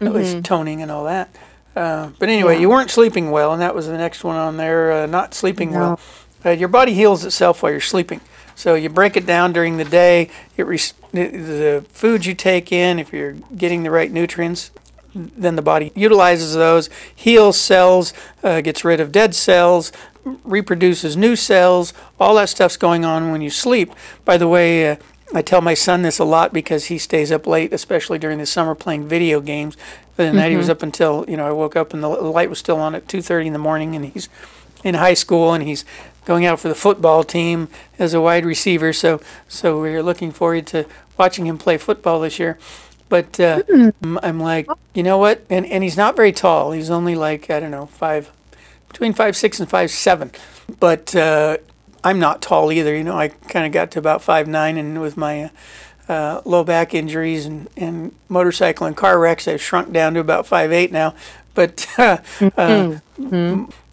at 0.00 0.12
least 0.12 0.44
toning 0.44 0.80
and 0.80 0.90
all 0.90 1.04
that. 1.04 1.34
Uh, 1.76 2.10
but 2.18 2.28
anyway, 2.28 2.54
Yeah. 2.54 2.60
you 2.62 2.68
weren't 2.70 2.90
sleeping 2.90 3.30
well, 3.30 3.52
and 3.52 3.62
that 3.62 3.74
was 3.74 3.86
the 3.86 3.96
next 3.96 4.24
one 4.24 4.36
on 4.36 4.56
there. 4.56 4.92
Uh, 4.92 5.06
not 5.06 5.34
sleeping 5.34 5.72
No. 5.72 5.78
well. 5.78 6.00
Uh, 6.44 6.50
your 6.50 6.68
body 6.68 6.94
heals 6.94 7.24
itself 7.24 7.62
while 7.62 7.70
you're 7.72 7.80
sleeping. 7.80 8.20
So 8.54 8.74
you 8.74 8.88
break 8.88 9.16
it 9.16 9.26
down 9.26 9.52
during 9.52 9.76
the 9.76 9.84
day. 9.84 10.30
It 10.56 10.64
the, 11.12 11.26
the 11.28 11.84
foods 11.92 12.26
you 12.26 12.34
take 12.34 12.72
in, 12.72 12.98
if 12.98 13.12
you're 13.12 13.32
getting 13.56 13.82
the 13.84 13.90
right 13.90 14.10
nutrients, 14.10 14.70
then 15.14 15.56
the 15.56 15.62
body 15.62 15.92
utilizes 15.94 16.54
those, 16.54 16.90
heals 17.14 17.58
cells, 17.58 18.12
uh, 18.42 18.60
gets 18.60 18.84
rid 18.84 19.00
of 19.00 19.10
dead 19.12 19.34
cells, 19.34 19.90
reproduces 20.44 21.16
new 21.16 21.34
cells. 21.36 21.92
All 22.20 22.34
that 22.34 22.48
stuff's 22.48 22.76
going 22.76 23.04
on 23.04 23.30
when 23.30 23.40
you 23.40 23.50
sleep. 23.50 23.92
By 24.24 24.36
the 24.36 24.48
way, 24.48 24.90
uh, 24.90 24.96
I 25.34 25.42
tell 25.42 25.60
my 25.60 25.74
son 25.74 26.02
this 26.02 26.18
a 26.18 26.24
lot 26.24 26.52
because 26.52 26.86
he 26.86 26.98
stays 26.98 27.30
up 27.32 27.46
late, 27.46 27.72
especially 27.72 28.18
during 28.18 28.38
the 28.38 28.46
summer 28.46 28.74
playing 28.74 29.08
video 29.08 29.40
games. 29.40 29.76
The 30.18 30.24
other 30.28 30.36
night 30.36 30.50
he 30.50 30.56
was 30.56 30.68
up 30.68 30.82
until 30.82 31.24
you 31.28 31.36
know 31.36 31.46
I 31.46 31.52
woke 31.52 31.76
up 31.76 31.94
and 31.94 32.02
the 32.02 32.08
light 32.08 32.50
was 32.50 32.58
still 32.58 32.76
on 32.78 32.94
at 32.94 33.06
2:30 33.06 33.46
in 33.46 33.52
the 33.52 33.58
morning, 33.58 33.94
and 33.94 34.04
he's 34.04 34.28
in 34.84 34.94
high 34.96 35.14
school 35.14 35.54
and 35.54 35.62
he's 35.64 35.84
going 36.24 36.44
out 36.44 36.58
for 36.60 36.68
the 36.68 36.74
football 36.74 37.22
team 37.24 37.68
as 38.00 38.14
a 38.14 38.20
wide 38.20 38.44
receiver. 38.44 38.92
So 38.92 39.20
so 39.48 39.80
we're 39.80 40.02
looking 40.02 40.32
forward 40.32 40.66
to 40.68 40.86
watching 41.16 41.46
him 41.46 41.56
play 41.56 41.78
football 41.78 42.20
this 42.20 42.38
year. 42.40 42.58
But 43.08 43.38
uh, 43.40 43.62
I'm- 43.72 44.18
I'm 44.22 44.40
like, 44.40 44.66
you 44.92 45.02
know 45.04 45.18
what? 45.18 45.44
And 45.48 45.64
and 45.66 45.82
he's 45.84 45.96
not 45.96 46.16
very 46.16 46.32
tall. 46.32 46.72
He's 46.72 46.90
only 46.90 47.14
like 47.14 47.48
I 47.48 47.60
don't 47.60 47.70
know 47.70 47.86
five, 47.86 48.30
between 48.88 49.12
five 49.12 49.36
six 49.36 49.60
and 49.60 49.70
five 49.70 49.90
seven. 49.90 50.32
But 50.80 51.14
uh, 51.14 51.58
I'm 52.02 52.18
not 52.18 52.42
tall 52.42 52.72
either. 52.72 52.94
You 52.94 53.04
know, 53.04 53.16
I 53.16 53.28
kind 53.28 53.64
of 53.66 53.72
got 53.72 53.90
to 53.92 53.98
about 54.00 54.20
five 54.20 54.48
nine, 54.48 54.76
and 54.76 55.00
with 55.00 55.16
my 55.16 55.44
uh, 55.44 55.48
uh, 56.08 56.40
low 56.44 56.64
back 56.64 56.94
injuries 56.94 57.46
and, 57.46 57.68
and 57.76 58.14
motorcycle 58.28 58.86
and 58.86 58.96
car 58.96 59.18
wrecks, 59.18 59.46
I've 59.46 59.62
shrunk 59.62 59.92
down 59.92 60.14
to 60.14 60.20
about 60.20 60.46
five 60.46 60.72
eight 60.72 60.90
now. 60.92 61.14
But 61.54 61.86
uh, 61.98 62.18
uh, 62.56 62.98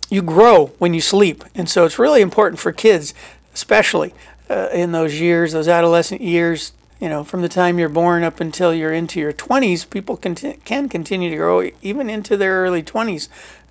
you 0.09 0.21
grow 0.21 0.67
when 0.77 0.93
you 0.93 1.01
sleep, 1.01 1.43
and 1.55 1.69
so 1.69 1.85
it's 1.85 1.99
really 1.99 2.21
important 2.21 2.59
for 2.59 2.71
kids, 2.71 3.13
especially 3.53 4.13
uh, 4.49 4.69
in 4.71 4.91
those 4.91 5.19
years, 5.19 5.51
those 5.53 5.67
adolescent 5.67 6.21
years. 6.21 6.71
You 6.99 7.09
know, 7.09 7.25
from 7.25 7.41
the 7.41 7.49
time 7.49 7.77
you're 7.77 7.89
born 7.89 8.23
up 8.23 8.39
until 8.39 8.73
you're 8.73 8.93
into 8.93 9.19
your 9.19 9.33
20s, 9.33 9.87
people 9.89 10.15
conti- 10.15 10.59
can 10.63 10.87
continue 10.87 11.29
to 11.29 11.35
grow 11.35 11.69
even 11.81 12.09
into 12.09 12.37
their 12.37 12.63
early 12.63 12.81
20s. 12.81 13.27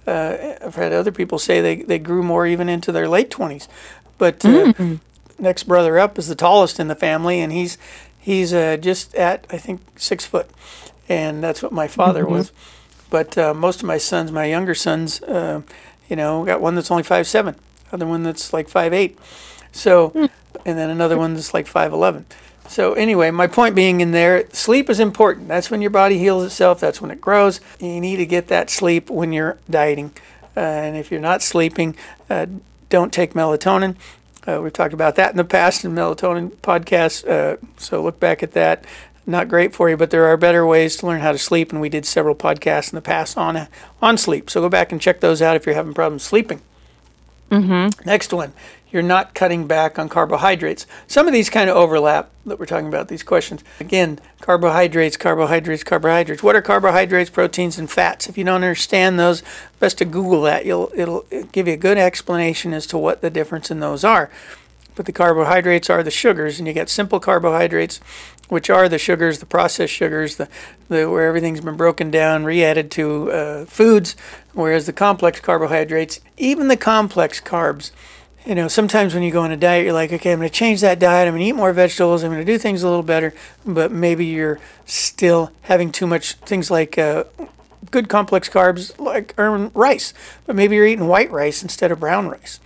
Uh, 0.07 0.57
I've 0.63 0.75
had 0.75 0.93
other 0.93 1.11
people 1.11 1.39
say 1.39 1.63
they, 1.63 1.77
they 1.77 1.99
grew 1.99 2.23
more 2.23 2.47
even 2.47 2.69
into 2.69 2.93
their 2.93 3.09
late 3.09 3.31
20s. 3.31 3.67
But 4.19 4.45
uh, 4.45 4.73
next 5.39 5.63
brother 5.63 5.99
up 5.99 6.19
is 6.19 6.29
the 6.29 6.35
tallest 6.35 6.79
in 6.79 6.89
the 6.89 6.95
family, 6.95 7.41
and 7.41 7.51
he's 7.51 7.79
he's 8.25 8.55
uh, 8.55 8.79
just 8.79 9.15
at 9.15 9.47
I 9.51 9.59
think 9.59 9.83
six 9.97 10.25
foot, 10.25 10.49
and 11.09 11.45
that's 11.45 11.63
what 11.63 11.73
my 11.73 11.87
father 11.89 12.27
was. 12.27 12.53
But 13.11 13.37
uh, 13.37 13.53
most 13.55 13.81
of 13.81 13.87
my 13.87 13.99
sons, 13.99 14.33
my 14.33 14.47
younger 14.47 14.75
sons, 14.75 15.23
uh, 15.23 15.61
you 16.09 16.17
know, 16.17 16.45
got 16.45 16.61
one 16.61 16.75
that's 16.75 16.91
only 16.91 17.03
five 17.03 17.27
seven, 17.27 17.55
other 17.93 18.07
one 18.07 18.23
that's 18.23 18.53
like 18.53 18.69
five 18.69 18.93
eight, 18.93 19.19
so, 19.73 20.11
and 20.65 20.79
then 20.79 20.91
another 20.91 21.19
one 21.19 21.35
that's 21.35 21.53
like 21.53 21.67
five 21.67 21.93
eleven. 21.93 22.25
So 22.67 22.95
anyway, 22.95 23.31
my 23.31 23.47
point 23.47 23.75
being 23.75 24.01
in 24.01 24.13
there, 24.13 24.49
sleep 24.53 24.89
is 24.89 24.99
important. 24.99 25.49
That's 25.49 25.71
when 25.71 25.83
your 25.83 25.91
body 25.91 26.19
heals 26.19 26.45
itself. 26.45 26.81
That's 26.81 27.01
when 27.01 27.11
it 27.11 27.21
grows. 27.21 27.61
You 27.79 28.01
need 28.01 28.17
to 28.17 28.27
get 28.27 28.49
that 28.49 28.71
sleep 28.71 29.11
when 29.11 29.35
you're 29.35 29.59
dieting. 29.69 30.13
Uh, 30.57 30.61
and 30.61 30.97
if 30.97 31.11
you're 31.11 31.21
not 31.21 31.43
sleeping, 31.43 31.95
uh, 32.31 32.47
don't 32.89 33.13
take 33.13 33.35
melatonin. 33.35 33.97
Uh, 34.47 34.61
we've 34.63 34.73
talked 34.73 34.95
about 34.95 35.17
that 35.17 35.31
in 35.31 35.37
the 35.37 35.45
past 35.45 35.85
in 35.85 35.93
melatonin 35.93 36.51
podcasts. 36.57 37.27
Uh, 37.27 37.57
so 37.77 38.03
look 38.03 38.21
back 38.21 38.43
at 38.43 38.53
that. 38.53 38.85
Not 39.27 39.49
great 39.49 39.75
for 39.75 39.89
you, 39.89 39.97
but 39.97 40.11
there 40.11 40.27
are 40.27 40.37
better 40.37 40.67
ways 40.67 40.97
to 40.99 41.07
learn 41.07 41.21
how 41.21 41.33
to 41.33 41.39
sleep, 41.39 41.73
and 41.73 41.81
we 41.81 41.89
did 41.89 42.05
several 42.05 42.35
podcasts 42.35 42.93
in 42.93 42.97
the 42.97 43.03
past 43.03 43.39
on 43.39 43.69
on 44.03 44.19
sleep. 44.19 44.51
So 44.51 44.61
go 44.61 44.69
back 44.69 44.93
and 44.93 45.01
check 45.01 45.21
those 45.21 45.41
out 45.41 45.57
if 45.57 45.65
you're 45.65 45.75
having 45.75 45.95
problems 45.95 46.23
sleeping. 46.23 46.61
Mm-hmm. 47.51 48.07
Next 48.07 48.33
one, 48.35 48.53
you're 48.95 49.03
not 49.03 49.35
cutting 49.35 49.67
back 49.67 49.99
on 49.99 50.09
carbohydrates. 50.09 50.87
Some 51.09 51.27
of 51.27 51.33
these 51.33 51.51
kind 51.51 51.69
of 51.69 51.77
overlap 51.77 52.31
that 52.47 52.61
we're 52.61 52.67
talking 52.67 52.87
about, 52.87 53.09
these 53.09 53.25
questions. 53.25 53.65
Again, 53.81 54.21
carbohydrates, 54.41 55.17
carbohydrates, 55.17 55.83
carbohydrates. 55.83 56.45
What 56.45 56.55
are 56.55 56.63
carbohydrates, 56.63 57.29
proteins, 57.29 57.77
and 57.77 57.91
fats? 57.91 58.29
If 58.29 58.39
you 58.39 58.45
don't 58.45 58.63
understand 58.63 59.19
those, 59.19 59.43
best 59.81 59.99
to 59.99 60.05
Google 60.05 60.43
that. 60.43 60.65
You'll, 60.65 60.93
it'll 60.95 61.27
give 61.51 61.67
you 61.67 61.75
a 61.75 61.77
good 61.77 61.99
explanation 61.99 62.73
as 62.73 62.87
to 62.87 62.97
what 62.97 63.21
the 63.21 63.31
difference 63.31 63.69
in 63.69 63.81
those 63.81 64.05
are. 64.05 64.31
But 64.95 65.07
the 65.07 65.13
carbohydrates 65.13 65.91
are 65.91 66.05
the 66.05 66.13
sugars, 66.13 66.61
and 66.61 66.69
you 66.69 66.73
get 66.73 66.89
simple 66.89 67.19
carbohydrates, 67.19 67.99
which 68.49 68.71
are 68.71 68.89
the 68.89 68.99
sugars, 68.99 69.41
the 69.41 69.47
processed 69.47 69.93
sugars, 69.93 70.37
the, 70.37 70.49
the 70.89 71.11
where 71.11 71.27
everything's 71.27 71.63
been 71.63 71.77
broken 71.77 72.13
down, 72.13 72.45
re-added 72.45 72.93
to 72.93 73.33
uh, 73.33 73.65
foods. 73.65 74.15
Whereas 74.53 74.87
the 74.87 74.93
complex 74.93 75.41
carbohydrates, 75.41 76.21
even 76.37 76.69
the 76.69 76.77
complex 76.77 77.41
carbs, 77.41 77.91
you 78.47 78.55
know, 78.55 78.69
sometimes 78.69 79.15
when 79.15 79.23
you 79.23 79.31
go 79.31 79.43
on 79.43 79.51
a 79.51 79.57
diet, 79.57 79.85
you're 79.85 79.95
like, 79.95 80.13
okay, 80.13 80.33
I'm 80.33 80.39
going 80.39 80.49
to 80.49 80.55
change 80.55 80.81
that 80.83 80.99
diet. 80.99 81.27
I'm 81.27 81.33
going 81.33 81.43
to 81.43 81.49
eat 81.49 81.53
more 81.53 81.73
vegetables. 81.73 82.23
I'm 82.23 82.31
going 82.31 82.45
to 82.45 82.53
do 82.53 82.59
things 82.59 82.83
a 82.83 82.89
little 82.89 83.03
better. 83.03 83.33
But 83.65 83.91
maybe 83.91 84.27
you're 84.27 84.61
still 84.85 85.51
having 85.63 85.91
too 85.91 86.07
much 86.07 86.35
things 86.35 86.71
like 86.71 86.99
uh, 86.99 87.25
good 87.91 88.09
complex 88.09 88.49
carbs, 88.49 88.99
like 88.99 89.39
um, 89.39 89.71
rice. 89.75 90.13
But 90.47 90.57
maybe 90.57 90.77
you're 90.77 90.87
eating 90.87 91.07
white 91.07 91.31
rice 91.31 91.63
instead 91.63 91.91
of 91.91 92.01
brown 92.01 92.29
rice. 92.29 92.61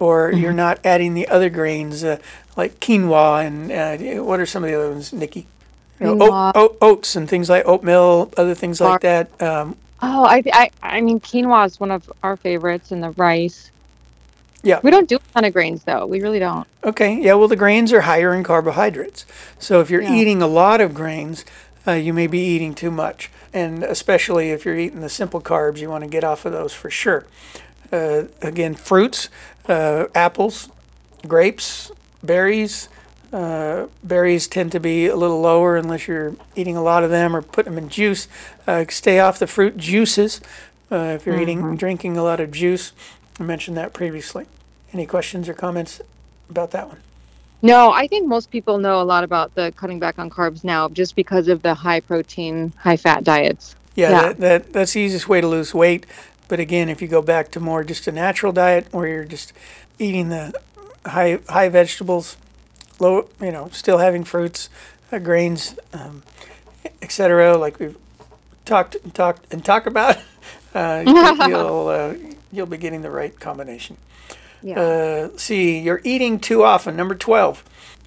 Or 0.00 0.30
mm-hmm. 0.30 0.40
you're 0.40 0.52
not 0.52 0.80
adding 0.84 1.14
the 1.14 1.28
other 1.28 1.48
grains 1.50 2.02
uh, 2.02 2.18
like 2.56 2.80
quinoa 2.80 3.46
and 3.46 3.70
uh, 3.70 4.24
what 4.24 4.40
are 4.40 4.46
some 4.46 4.64
of 4.64 4.70
the 4.70 4.76
other 4.76 4.90
ones, 4.90 5.12
Nikki? 5.12 5.46
You 6.00 6.16
know, 6.16 6.32
oat, 6.32 6.52
oat, 6.56 6.78
oats 6.80 7.14
and 7.14 7.28
things 7.28 7.50
like 7.50 7.66
oatmeal, 7.66 8.32
other 8.36 8.54
things 8.54 8.80
like 8.80 9.02
that. 9.02 9.40
Um, 9.42 9.76
oh, 10.00 10.24
I, 10.24 10.42
I, 10.52 10.70
I 10.82 11.00
mean, 11.02 11.20
quinoa 11.20 11.66
is 11.66 11.78
one 11.78 11.90
of 11.90 12.10
our 12.22 12.36
favorites, 12.36 12.90
and 12.90 13.02
the 13.02 13.10
rice. 13.10 13.70
Yeah. 14.62 14.80
We 14.82 14.90
don't 14.90 15.08
do 15.08 15.16
a 15.16 15.32
ton 15.34 15.44
of 15.44 15.52
grains 15.52 15.84
though. 15.84 16.06
We 16.06 16.20
really 16.20 16.38
don't. 16.38 16.66
Okay. 16.84 17.20
Yeah. 17.20 17.34
Well, 17.34 17.48
the 17.48 17.56
grains 17.56 17.92
are 17.92 18.02
higher 18.02 18.34
in 18.34 18.44
carbohydrates. 18.44 19.26
So 19.58 19.80
if 19.80 19.90
you're 19.90 20.02
yeah. 20.02 20.14
eating 20.14 20.42
a 20.42 20.46
lot 20.46 20.80
of 20.80 20.94
grains, 20.94 21.44
uh, 21.86 21.92
you 21.92 22.12
may 22.12 22.26
be 22.26 22.40
eating 22.40 22.74
too 22.74 22.90
much. 22.90 23.30
And 23.52 23.82
especially 23.82 24.50
if 24.50 24.64
you're 24.64 24.78
eating 24.78 25.00
the 25.00 25.08
simple 25.08 25.40
carbs, 25.40 25.78
you 25.78 25.88
want 25.88 26.04
to 26.04 26.10
get 26.10 26.24
off 26.24 26.44
of 26.44 26.52
those 26.52 26.72
for 26.72 26.90
sure. 26.90 27.26
Uh, 27.90 28.24
again, 28.42 28.74
fruits, 28.74 29.28
uh, 29.68 30.06
apples, 30.14 30.68
grapes, 31.26 31.90
berries. 32.22 32.88
Uh, 33.32 33.86
berries 34.02 34.48
tend 34.48 34.72
to 34.72 34.80
be 34.80 35.06
a 35.06 35.16
little 35.16 35.40
lower 35.40 35.76
unless 35.76 36.08
you're 36.08 36.34
eating 36.56 36.76
a 36.76 36.82
lot 36.82 37.04
of 37.04 37.10
them 37.10 37.34
or 37.34 37.42
putting 37.42 37.74
them 37.74 37.84
in 37.84 37.88
juice. 37.88 38.28
Uh, 38.66 38.84
stay 38.88 39.20
off 39.20 39.38
the 39.38 39.46
fruit 39.46 39.76
juices 39.76 40.40
uh, 40.90 40.96
if 41.16 41.26
you're 41.26 41.36
mm-hmm. 41.36 41.42
eating, 41.42 41.76
drinking 41.76 42.16
a 42.16 42.22
lot 42.22 42.40
of 42.40 42.50
juice. 42.50 42.92
I 43.40 43.42
mentioned 43.42 43.78
that 43.78 43.94
previously. 43.94 44.46
Any 44.92 45.06
questions 45.06 45.48
or 45.48 45.54
comments 45.54 46.00
about 46.50 46.72
that 46.72 46.88
one? 46.88 46.98
No, 47.62 47.90
I 47.90 48.06
think 48.06 48.28
most 48.28 48.50
people 48.50 48.78
know 48.78 49.00
a 49.00 49.04
lot 49.04 49.24
about 49.24 49.54
the 49.54 49.72
cutting 49.76 49.98
back 49.98 50.18
on 50.18 50.30
carbs 50.30 50.62
now 50.62 50.88
just 50.88 51.16
because 51.16 51.48
of 51.48 51.62
the 51.62 51.74
high 51.74 52.00
protein, 52.00 52.72
high 52.78 52.96
fat 52.96 53.24
diets. 53.24 53.76
Yeah, 53.94 54.10
yeah. 54.10 54.20
That, 54.20 54.38
that, 54.38 54.72
that's 54.72 54.92
the 54.92 55.00
easiest 55.00 55.28
way 55.28 55.40
to 55.40 55.46
lose 55.46 55.74
weight. 55.74 56.06
But 56.48 56.60
again, 56.60 56.88
if 56.88 57.00
you 57.00 57.08
go 57.08 57.22
back 57.22 57.50
to 57.52 57.60
more 57.60 57.84
just 57.84 58.06
a 58.06 58.12
natural 58.12 58.52
diet 58.52 58.88
where 58.92 59.06
you're 59.06 59.24
just 59.24 59.52
eating 59.98 60.28
the 60.28 60.52
high 61.06 61.38
high 61.48 61.68
vegetables, 61.68 62.36
low, 62.98 63.28
you 63.40 63.52
know, 63.52 63.68
still 63.72 63.98
having 63.98 64.24
fruits, 64.24 64.68
uh, 65.12 65.18
grains, 65.18 65.78
um, 65.92 66.22
etc., 67.00 67.56
like 67.56 67.78
we've 67.78 67.96
talked 68.64 68.96
and 68.96 69.14
talked 69.14 69.52
and 69.52 69.64
talked 69.64 69.86
about, 69.86 70.16
uh, 70.74 71.04
you'll 71.46 71.88
uh, 71.88 72.14
you'll 72.52 72.66
be 72.66 72.76
getting 72.76 73.02
the 73.02 73.10
right 73.10 73.38
combination. 73.38 73.96
Yeah. 74.62 74.80
Uh, 74.80 75.28
see, 75.36 75.78
you're 75.78 76.00
eating 76.04 76.38
too 76.38 76.62
often. 76.64 76.96
Number 76.96 77.14
12. 77.14 77.64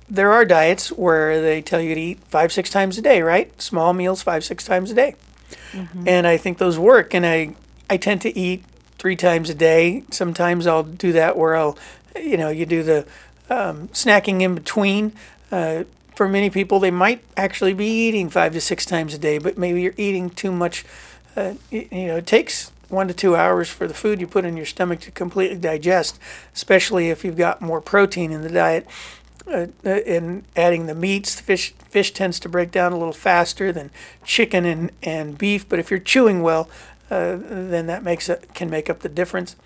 There 0.09 0.31
are 0.31 0.45
diets 0.45 0.91
where 0.91 1.41
they 1.41 1.61
tell 1.61 1.81
you 1.81 1.95
to 1.95 2.01
eat 2.01 2.19
five, 2.25 2.51
six 2.51 2.69
times 2.69 2.97
a 2.97 3.01
day, 3.01 3.21
right? 3.21 3.59
Small 3.61 3.93
meals, 3.93 4.21
five, 4.21 4.43
six 4.43 4.63
times 4.65 4.91
a 4.91 4.93
day. 4.93 5.15
Mm-hmm. 5.71 6.07
And 6.07 6.27
I 6.27 6.37
think 6.37 6.57
those 6.57 6.77
work. 6.77 7.15
And 7.15 7.25
I, 7.25 7.55
I 7.89 7.97
tend 7.97 8.21
to 8.21 8.37
eat 8.37 8.63
three 8.97 9.15
times 9.15 9.49
a 9.49 9.55
day. 9.55 10.03
Sometimes 10.11 10.67
I'll 10.67 10.83
do 10.83 11.13
that 11.13 11.37
where 11.37 11.55
I'll, 11.55 11.77
you 12.15 12.37
know, 12.37 12.49
you 12.49 12.65
do 12.65 12.83
the 12.83 13.07
um, 13.49 13.87
snacking 13.89 14.41
in 14.41 14.55
between. 14.55 15.13
Uh, 15.51 15.85
for 16.15 16.27
many 16.27 16.49
people, 16.49 16.79
they 16.79 16.91
might 16.91 17.23
actually 17.35 17.73
be 17.73 17.85
eating 17.85 18.29
five 18.29 18.53
to 18.53 18.61
six 18.61 18.85
times 18.85 19.13
a 19.13 19.17
day, 19.17 19.39
but 19.39 19.57
maybe 19.57 19.81
you're 19.81 19.95
eating 19.97 20.29
too 20.29 20.51
much. 20.51 20.85
Uh, 21.35 21.55
you, 21.71 21.87
you 21.91 22.07
know, 22.07 22.17
it 22.17 22.27
takes 22.27 22.71
one 22.93 23.07
to 23.07 23.13
two 23.13 23.35
hours 23.35 23.69
for 23.69 23.87
the 23.87 23.93
food 23.93 24.21
you 24.21 24.27
put 24.27 24.45
in 24.45 24.55
your 24.55 24.65
stomach 24.65 24.99
to 25.01 25.11
completely 25.11 25.57
digest, 25.57 26.19
especially 26.53 27.09
if 27.09 27.25
you've 27.25 27.37
got 27.37 27.61
more 27.61 27.81
protein 27.81 28.31
in 28.31 28.41
the 28.41 28.49
diet. 28.49 28.87
Uh, 29.45 29.67
uh, 29.85 30.39
adding 30.55 30.85
the 30.85 30.95
meats, 30.95 31.39
fish 31.39 31.73
fish 31.89 32.11
tends 32.11 32.39
to 32.39 32.47
break 32.47 32.71
down 32.71 32.93
a 32.93 32.97
little 32.97 33.13
faster 33.13 33.73
than 33.73 33.91
chicken 34.23 34.63
and, 34.63 34.91
and 35.01 35.37
beef. 35.37 35.67
But 35.67 35.79
if 35.79 35.91
you're 35.91 35.99
chewing 35.99 36.41
well, 36.41 36.69
uh, 37.11 37.37
then 37.41 37.87
that 37.87 38.03
makes 38.03 38.29
it, 38.29 38.53
can 38.53 38.69
make 38.69 38.89
up 38.89 38.99
the 38.99 39.09
difference. 39.09 39.57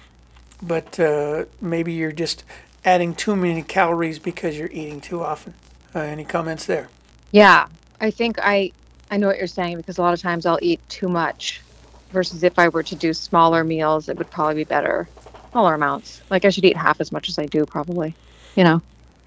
But 0.62 1.00
uh, 1.00 1.46
maybe 1.62 1.94
you're 1.94 2.12
just 2.12 2.44
adding 2.84 3.14
too 3.14 3.36
many 3.36 3.62
calories 3.62 4.18
because 4.18 4.58
you're 4.58 4.72
eating 4.72 5.00
too 5.00 5.24
often. 5.24 5.54
Uh, 5.94 6.00
any 6.00 6.24
comments 6.24 6.66
there? 6.66 6.90
Yeah, 7.32 7.68
I 8.02 8.10
think 8.10 8.40
I 8.42 8.72
I 9.12 9.18
know 9.18 9.28
what 9.28 9.38
you're 9.38 9.48
saying 9.48 9.78
because 9.78 9.98
a 9.98 10.02
lot 10.02 10.14
of 10.14 10.22
times 10.22 10.46
I'll 10.46 10.60
eat 10.62 10.82
too 10.90 11.08
much 11.08 11.62
versus 12.12 12.44
if 12.44 12.58
I 12.60 12.70
were 12.70 12.84
to 12.84 12.96
do 12.96 13.14
smaller 13.14 13.64
meals, 13.64 14.10
it 14.10 14.18
would 14.18 14.30
probably 14.30 14.56
be 14.56 14.64
better. 14.64 15.08
Smaller 15.52 15.74
amounts. 15.74 16.22
Like 16.30 16.46
I 16.46 16.50
should 16.50 16.66
eat 16.66 16.78
half 16.78 17.02
as 17.02 17.12
much 17.12 17.30
as 17.30 17.40
I 17.40 17.46
do, 17.46 17.66
probably. 17.66 18.16
You 18.56 18.64
know. 18.64 18.82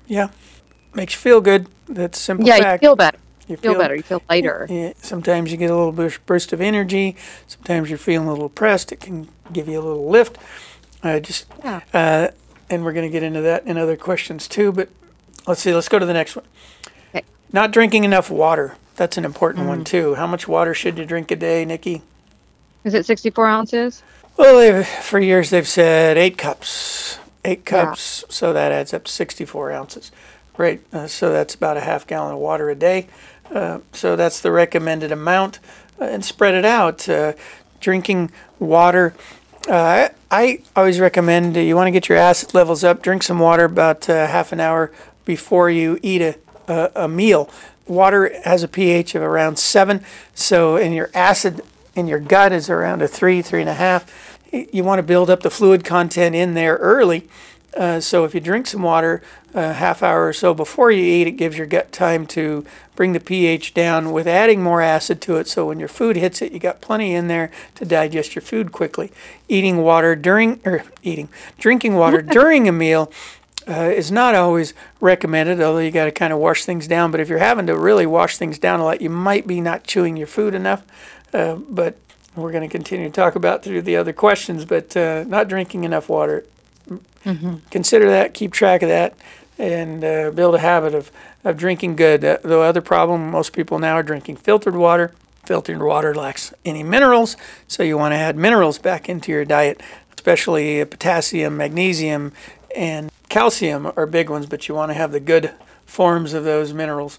Yeah, 0.07 0.29
makes 0.95 1.15
you 1.15 1.21
feel 1.21 1.41
good. 1.41 1.69
That's 1.89 2.19
simple. 2.19 2.47
Yeah, 2.47 2.59
fact. 2.59 2.83
you 2.83 2.89
feel 2.89 2.97
better. 2.97 3.19
You 3.49 3.57
feel, 3.57 3.73
feel 3.73 3.81
better. 3.81 3.97
You 3.97 4.03
feel 4.03 4.23
lighter. 4.29 4.67
Yeah, 4.71 4.93
sometimes 4.97 5.51
you 5.51 5.57
get 5.57 5.71
a 5.71 5.77
little 5.77 6.11
burst 6.27 6.53
of 6.53 6.61
energy. 6.61 7.17
Sometimes 7.49 7.89
you're 7.89 7.99
feeling 7.99 8.29
a 8.29 8.33
little 8.33 8.49
pressed. 8.49 8.93
It 8.93 9.01
can 9.01 9.29
give 9.53 9.67
you 9.67 9.81
a 9.81 9.83
little 9.83 10.09
lift. 10.09 10.39
Uh, 11.03 11.19
just 11.19 11.47
yeah. 11.65 11.81
Uh, 11.93 12.29
and 12.69 12.85
we're 12.85 12.93
going 12.93 13.09
to 13.09 13.13
get 13.13 13.25
into 13.25 13.41
that 13.41 13.67
in 13.67 13.77
other 13.77 13.97
questions 13.97 14.47
too. 14.47 14.71
But 14.71 14.89
let's 15.47 15.61
see. 15.61 15.75
Let's 15.75 15.89
go 15.89 15.99
to 15.99 16.07
the 16.07 16.13
next 16.13 16.37
one. 16.37 16.45
Okay. 17.09 17.25
Not 17.53 17.73
drinking 17.73 18.05
enough 18.05 18.31
water. 18.31 18.77
That's 18.95 19.17
an 19.17 19.25
important 19.25 19.65
mm. 19.65 19.69
one 19.69 19.85
too. 19.85 20.15
How 20.15 20.27
much 20.27 20.47
water 20.47 20.75
should 20.75 20.99
you 20.99 21.05
drink 21.05 21.31
a 21.31 21.37
day, 21.37 21.65
Nikki? 21.65 22.03
Is 22.85 22.95
it 22.95 23.05
64 23.05 23.47
ounces? 23.47 24.03
Well, 24.37 24.85
for 24.85 25.21
years 25.21 25.51
they've 25.51 25.69
said 25.69 26.17
eight 26.17 26.39
cups, 26.39 27.19
eight 27.45 27.67
cups, 27.67 28.25
yeah. 28.27 28.33
so 28.33 28.53
that 28.53 28.73
adds 28.73 28.95
up 28.95 29.05
to 29.05 29.13
64 29.13 29.73
ounces. 29.73 30.11
Right, 30.57 30.81
uh, 30.93 31.07
so 31.07 31.33
that's 31.33 31.55
about 31.55 31.77
a 31.77 31.81
half 31.81 32.07
gallon 32.07 32.35
of 32.35 32.39
water 32.39 32.71
a 32.71 32.75
day. 32.75 33.07
Uh, 33.53 33.81
so 33.93 34.17
that's 34.17 34.41
the 34.41 34.51
recommended 34.51 35.13
amount, 35.13 35.59
uh, 36.01 36.05
and 36.05 36.25
spread 36.25 36.55
it 36.55 36.65
out. 36.65 37.09
Uh, 37.09 37.35
drinking 37.81 38.31
water. 38.59 39.15
Uh, 39.69 40.09
I 40.31 40.63
always 40.77 41.01
recommend 41.01 41.57
you 41.57 41.77
want 41.77 41.89
to 41.89 41.93
get 41.93 42.09
your 42.09 42.19
acid 42.19 42.55
levels 42.55 42.85
up. 42.85 43.03
Drink 43.03 43.23
some 43.23 43.39
water 43.39 43.65
about 43.65 44.09
uh, 44.09 44.27
half 44.27 44.53
an 44.53 44.61
hour 44.61 44.93
before 45.25 45.71
you 45.71 45.99
eat 46.03 46.23
a, 46.23 46.39
a, 46.69 46.91
a 47.05 47.09
meal. 47.09 47.51
Water 47.87 48.33
has 48.45 48.63
a 48.63 48.69
pH 48.69 49.15
of 49.15 49.23
around 49.23 49.59
seven, 49.59 50.05
so 50.35 50.77
in 50.77 50.93
your 50.93 51.11
acid 51.13 51.63
in 52.01 52.09
your 52.09 52.19
gut 52.19 52.53
is 52.53 52.69
around 52.69 53.03
a 53.03 53.09
three, 53.09 53.43
three 53.43 53.61
and 53.61 53.71
a 53.71 53.75
half. 53.75 54.39
You 54.51 54.83
want 54.83 54.99
to 54.99 55.05
build 55.05 55.31
up 55.31 55.43
the 55.43 55.51
fluid 55.51 55.85
content 55.85 56.35
in 56.35 56.55
there 56.55 56.77
early. 56.77 57.29
Uh, 57.77 58.01
so 58.01 58.25
if 58.25 58.35
you 58.35 58.41
drink 58.41 58.67
some 58.67 58.83
water 58.83 59.23
a 59.55 59.73
half 59.73 60.03
hour 60.03 60.27
or 60.27 60.33
so 60.33 60.55
before 60.55 60.91
you 60.91 61.05
eat, 61.05 61.29
it 61.29 61.33
gives 61.33 61.57
your 61.57 61.67
gut 61.67 61.93
time 61.93 62.27
to 62.27 62.65
bring 62.97 63.13
the 63.13 63.21
pH 63.21 63.75
down 63.75 64.13
with 64.13 64.27
adding 64.27 64.63
more 64.63 64.83
acid 64.83 65.21
to 65.23 65.37
it. 65.37 65.47
So 65.47 65.67
when 65.67 65.79
your 65.79 65.89
food 65.89 66.17
hits 66.17 66.43
it, 66.43 66.53
you 66.53 66.59
got 66.59 66.81
plenty 66.81 67.15
in 67.15 67.29
there 67.29 67.51
to 67.77 67.85
digest 67.85 68.35
your 68.35 68.43
food 68.43 68.73
quickly. 68.73 69.13
Eating 69.49 69.79
water 69.79 70.17
during 70.17 70.61
or 70.65 70.85
eating 71.03 71.29
drinking 71.59 71.95
water 71.95 72.23
during 72.37 72.69
a 72.69 72.73
meal 72.73 73.13
uh, 73.71 73.85
is 73.85 74.11
not 74.11 74.35
always 74.35 74.75
recommended, 75.01 75.61
although 75.61 75.79
you 75.79 75.93
got 75.93 76.07
to 76.07 76.11
kind 76.11 76.33
of 76.33 76.41
wash 76.41 76.65
things 76.65 76.89
down. 76.89 77.11
But 77.13 77.21
if 77.21 77.29
you're 77.29 77.39
having 77.39 77.67
to 77.69 77.77
really 77.77 78.07
wash 78.07 78.37
things 78.37 78.59
down 78.59 78.81
a 78.81 78.85
lot, 78.85 79.01
you 79.01 79.11
might 79.11 79.47
be 79.47 79.61
not 79.61 79.85
chewing 79.85 80.17
your 80.17 80.27
food 80.27 80.55
enough. 80.55 80.83
Uh, 81.33 81.55
but 81.55 81.97
we're 82.35 82.53
going 82.53 82.69
to 82.69 82.73
continue 82.73 83.07
to 83.07 83.13
talk 83.13 83.37
about 83.37 83.63
through 83.63 83.83
the 83.83 83.97
other 83.97 84.13
questions. 84.13 84.65
But 84.65 84.97
uh, 84.97 85.25
not 85.29 85.49
drinking 85.49 85.85
enough 85.85 86.09
water. 86.09 86.45
Mm-hmm. 87.25 87.57
Consider 87.71 88.11
that. 88.11 88.35
Keep 88.35 88.53
track 88.53 88.83
of 88.83 88.89
that. 88.89 89.15
and 89.61 90.03
uh, 90.03 90.31
build 90.31 90.55
a 90.55 90.59
habit 90.59 90.95
of, 90.95 91.13
of 91.45 91.57
drinking 91.57 91.95
good. 91.97 92.25
Uh, 92.25 92.39
the 92.43 92.59
other 92.59 92.81
problem, 92.81 93.31
most 93.31 93.53
people 93.53 93.79
now 93.79 93.95
are 93.95 94.03
drinking 94.03 94.37
filtered 94.37 94.75
water. 94.75 95.13
Filtered 95.45 95.83
water 95.83 96.15
lacks 96.15 96.53
any 96.65 96.83
minerals, 96.83 97.37
so 97.67 97.83
you 97.83 97.97
want 97.99 98.13
to 98.13 98.17
add 98.17 98.37
minerals 98.37 98.79
back 98.79 99.09
into 99.09 99.33
your 99.33 99.45
diet, 99.45 99.83
especially 100.15 100.85
potassium, 100.85 101.57
magnesium, 101.57 102.33
and 102.77 103.11
calcium 103.31 103.91
are 103.97 104.07
big 104.07 104.29
ones, 104.29 104.45
but 104.45 104.69
you 104.69 104.75
want 104.75 104.91
to 104.91 104.95
have 104.95 105.13
the 105.13 105.21
good 105.21 105.53
forms 105.87 106.35
of 106.35 106.45
those 106.45 106.75
minerals. 106.75 107.19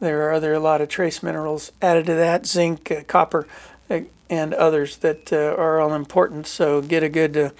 There 0.00 0.28
are 0.28 0.32
other 0.32 0.52
a 0.54 0.58
lot 0.58 0.80
of 0.80 0.88
trace 0.88 1.22
minerals 1.22 1.70
added 1.80 2.06
to 2.06 2.14
that, 2.14 2.44
zinc, 2.44 2.90
uh, 2.90 3.04
copper, 3.04 3.46
uh, 3.88 4.00
and 4.28 4.52
others 4.54 4.96
that 4.96 5.32
uh, 5.32 5.54
are 5.56 5.78
all 5.78 5.94
important. 5.94 6.48
So 6.48 6.82
get 6.82 7.04
a 7.04 7.08
good 7.08 7.36
uh, 7.36 7.50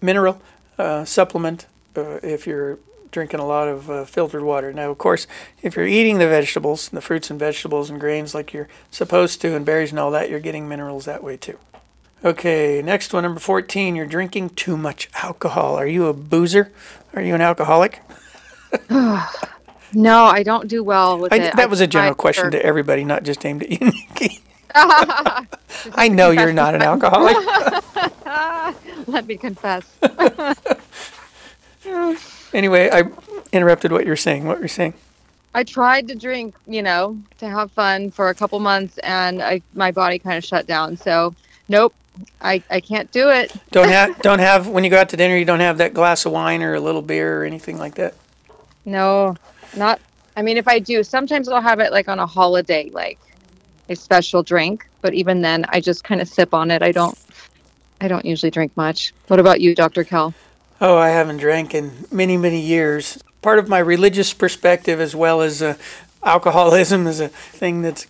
mineral 0.00 0.40
uh, 0.78 1.04
supplement 1.04 1.66
uh, 1.96 2.20
if 2.22 2.46
you're 2.46 2.78
drinking 3.10 3.40
a 3.40 3.46
lot 3.46 3.66
of 3.66 4.10
filtered 4.10 4.42
water. 4.42 4.72
Now, 4.72 4.90
of 4.90 4.98
course, 4.98 5.26
if 5.62 5.74
you're 5.74 5.86
eating 5.86 6.18
the 6.18 6.28
vegetables, 6.28 6.90
the 6.90 7.00
fruits 7.00 7.30
and 7.30 7.40
vegetables 7.40 7.88
and 7.88 7.98
grains 7.98 8.34
like 8.34 8.52
you're 8.52 8.68
supposed 8.90 9.40
to, 9.40 9.56
and 9.56 9.64
berries 9.64 9.90
and 9.90 9.98
all 9.98 10.10
that, 10.10 10.28
you're 10.28 10.38
getting 10.38 10.68
minerals 10.68 11.06
that 11.06 11.22
way 11.22 11.38
too. 11.38 11.58
Okay, 12.24 12.82
next 12.82 13.12
one, 13.12 13.22
number 13.22 13.38
14. 13.38 13.94
You're 13.94 14.06
drinking 14.06 14.50
too 14.50 14.76
much 14.76 15.08
alcohol. 15.22 15.76
Are 15.76 15.86
you 15.86 16.06
a 16.06 16.12
boozer? 16.12 16.72
Are 17.16 17.22
you 17.22 17.34
an 17.34 17.40
alcoholic? 17.40 18.02
no, 18.90 19.24
I 19.94 20.42
don't 20.44 20.68
do 20.68 20.84
well 20.84 21.18
with 21.18 21.32
I, 21.32 21.36
it. 21.36 21.56
That 21.56 21.60
I 21.60 21.66
was 21.66 21.80
a 21.80 21.86
general 21.86 22.14
question 22.14 22.50
to 22.50 22.62
everybody, 22.62 23.04
not 23.04 23.22
just 23.22 23.44
aimed 23.46 23.62
at 23.62 23.70
you, 23.70 23.78
Nikki. 23.80 24.42
I 24.74 26.08
know 26.10 26.30
you're 26.30 26.52
not 26.52 26.74
an 26.74 26.82
alcoholic. 26.82 27.36
Let 29.06 29.26
me 29.26 29.38
confess. 29.38 29.86
anyway, 32.52 32.90
I 32.92 33.04
interrupted 33.50 33.92
what 33.92 34.04
you're 34.04 34.16
saying. 34.16 34.44
What 34.44 34.58
were 34.58 34.64
you 34.64 34.68
saying? 34.68 34.92
I 35.54 35.64
tried 35.64 36.08
to 36.08 36.14
drink, 36.14 36.54
you 36.66 36.82
know, 36.82 37.18
to 37.38 37.48
have 37.48 37.72
fun 37.72 38.10
for 38.10 38.28
a 38.28 38.34
couple 38.34 38.60
months, 38.60 38.98
and 38.98 39.42
I, 39.42 39.62
my 39.72 39.90
body 39.90 40.18
kind 40.18 40.36
of 40.36 40.44
shut 40.44 40.66
down. 40.66 40.98
So, 40.98 41.34
nope, 41.70 41.94
I, 42.40 42.62
I 42.70 42.80
can't 42.80 43.10
do 43.10 43.30
it. 43.30 43.54
don't 43.70 43.88
have 43.88 44.20
don't 44.22 44.38
have 44.38 44.68
when 44.68 44.84
you 44.84 44.90
go 44.90 44.98
out 44.98 45.08
to 45.10 45.16
dinner. 45.16 45.36
You 45.36 45.44
don't 45.44 45.60
have 45.60 45.78
that 45.78 45.94
glass 45.94 46.26
of 46.26 46.32
wine 46.32 46.62
or 46.62 46.74
a 46.74 46.80
little 46.80 47.02
beer 47.02 47.42
or 47.42 47.44
anything 47.44 47.78
like 47.78 47.96
that. 47.96 48.14
No, 48.84 49.36
not. 49.76 50.00
I 50.36 50.42
mean, 50.42 50.56
if 50.56 50.68
I 50.68 50.78
do, 50.78 51.02
sometimes 51.02 51.48
I'll 51.48 51.62
have 51.62 51.80
it 51.80 51.92
like 51.92 52.08
on 52.08 52.18
a 52.18 52.26
holiday, 52.26 52.90
like 52.92 53.18
a 53.88 53.96
special 53.96 54.42
drink. 54.42 54.88
But 55.00 55.14
even 55.14 55.42
then, 55.42 55.64
I 55.68 55.80
just 55.80 56.04
kind 56.04 56.20
of 56.20 56.28
sip 56.28 56.54
on 56.54 56.70
it. 56.70 56.82
I 56.82 56.92
don't. 56.92 57.18
I 58.00 58.08
don't 58.08 58.24
usually 58.24 58.50
drink 58.50 58.76
much. 58.76 59.14
What 59.28 59.40
about 59.40 59.60
you, 59.60 59.74
Dr. 59.74 60.04
Kell? 60.04 60.34
Oh, 60.80 60.98
I 60.98 61.08
haven't 61.08 61.38
drank 61.38 61.74
in 61.74 62.06
many, 62.10 62.36
many 62.36 62.60
years. 62.60 63.18
Part 63.40 63.58
of 63.58 63.68
my 63.68 63.78
religious 63.78 64.34
perspective, 64.34 65.00
as 65.00 65.16
well 65.16 65.40
as 65.40 65.62
uh, 65.62 65.76
alcoholism 66.26 67.06
is 67.06 67.20
a 67.20 67.28
thing 67.28 67.82
that's 67.82 68.06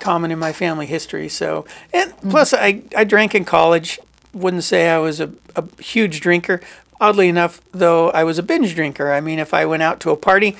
common 0.00 0.32
in 0.32 0.38
my 0.38 0.52
family 0.52 0.86
history. 0.86 1.28
So, 1.28 1.64
and 1.92 2.10
mm-hmm. 2.10 2.30
plus, 2.30 2.52
I, 2.52 2.82
I 2.96 3.04
drank 3.04 3.34
in 3.34 3.44
college. 3.44 4.00
Wouldn't 4.32 4.64
say 4.64 4.88
I 4.88 4.98
was 4.98 5.20
a, 5.20 5.30
a 5.54 5.64
huge 5.80 6.20
drinker. 6.20 6.60
Oddly 7.00 7.28
enough, 7.28 7.60
though, 7.72 8.10
I 8.10 8.24
was 8.24 8.38
a 8.38 8.42
binge 8.42 8.74
drinker. 8.74 9.12
I 9.12 9.20
mean, 9.20 9.38
if 9.38 9.52
I 9.52 9.66
went 9.66 9.82
out 9.82 10.00
to 10.00 10.10
a 10.10 10.16
party, 10.16 10.56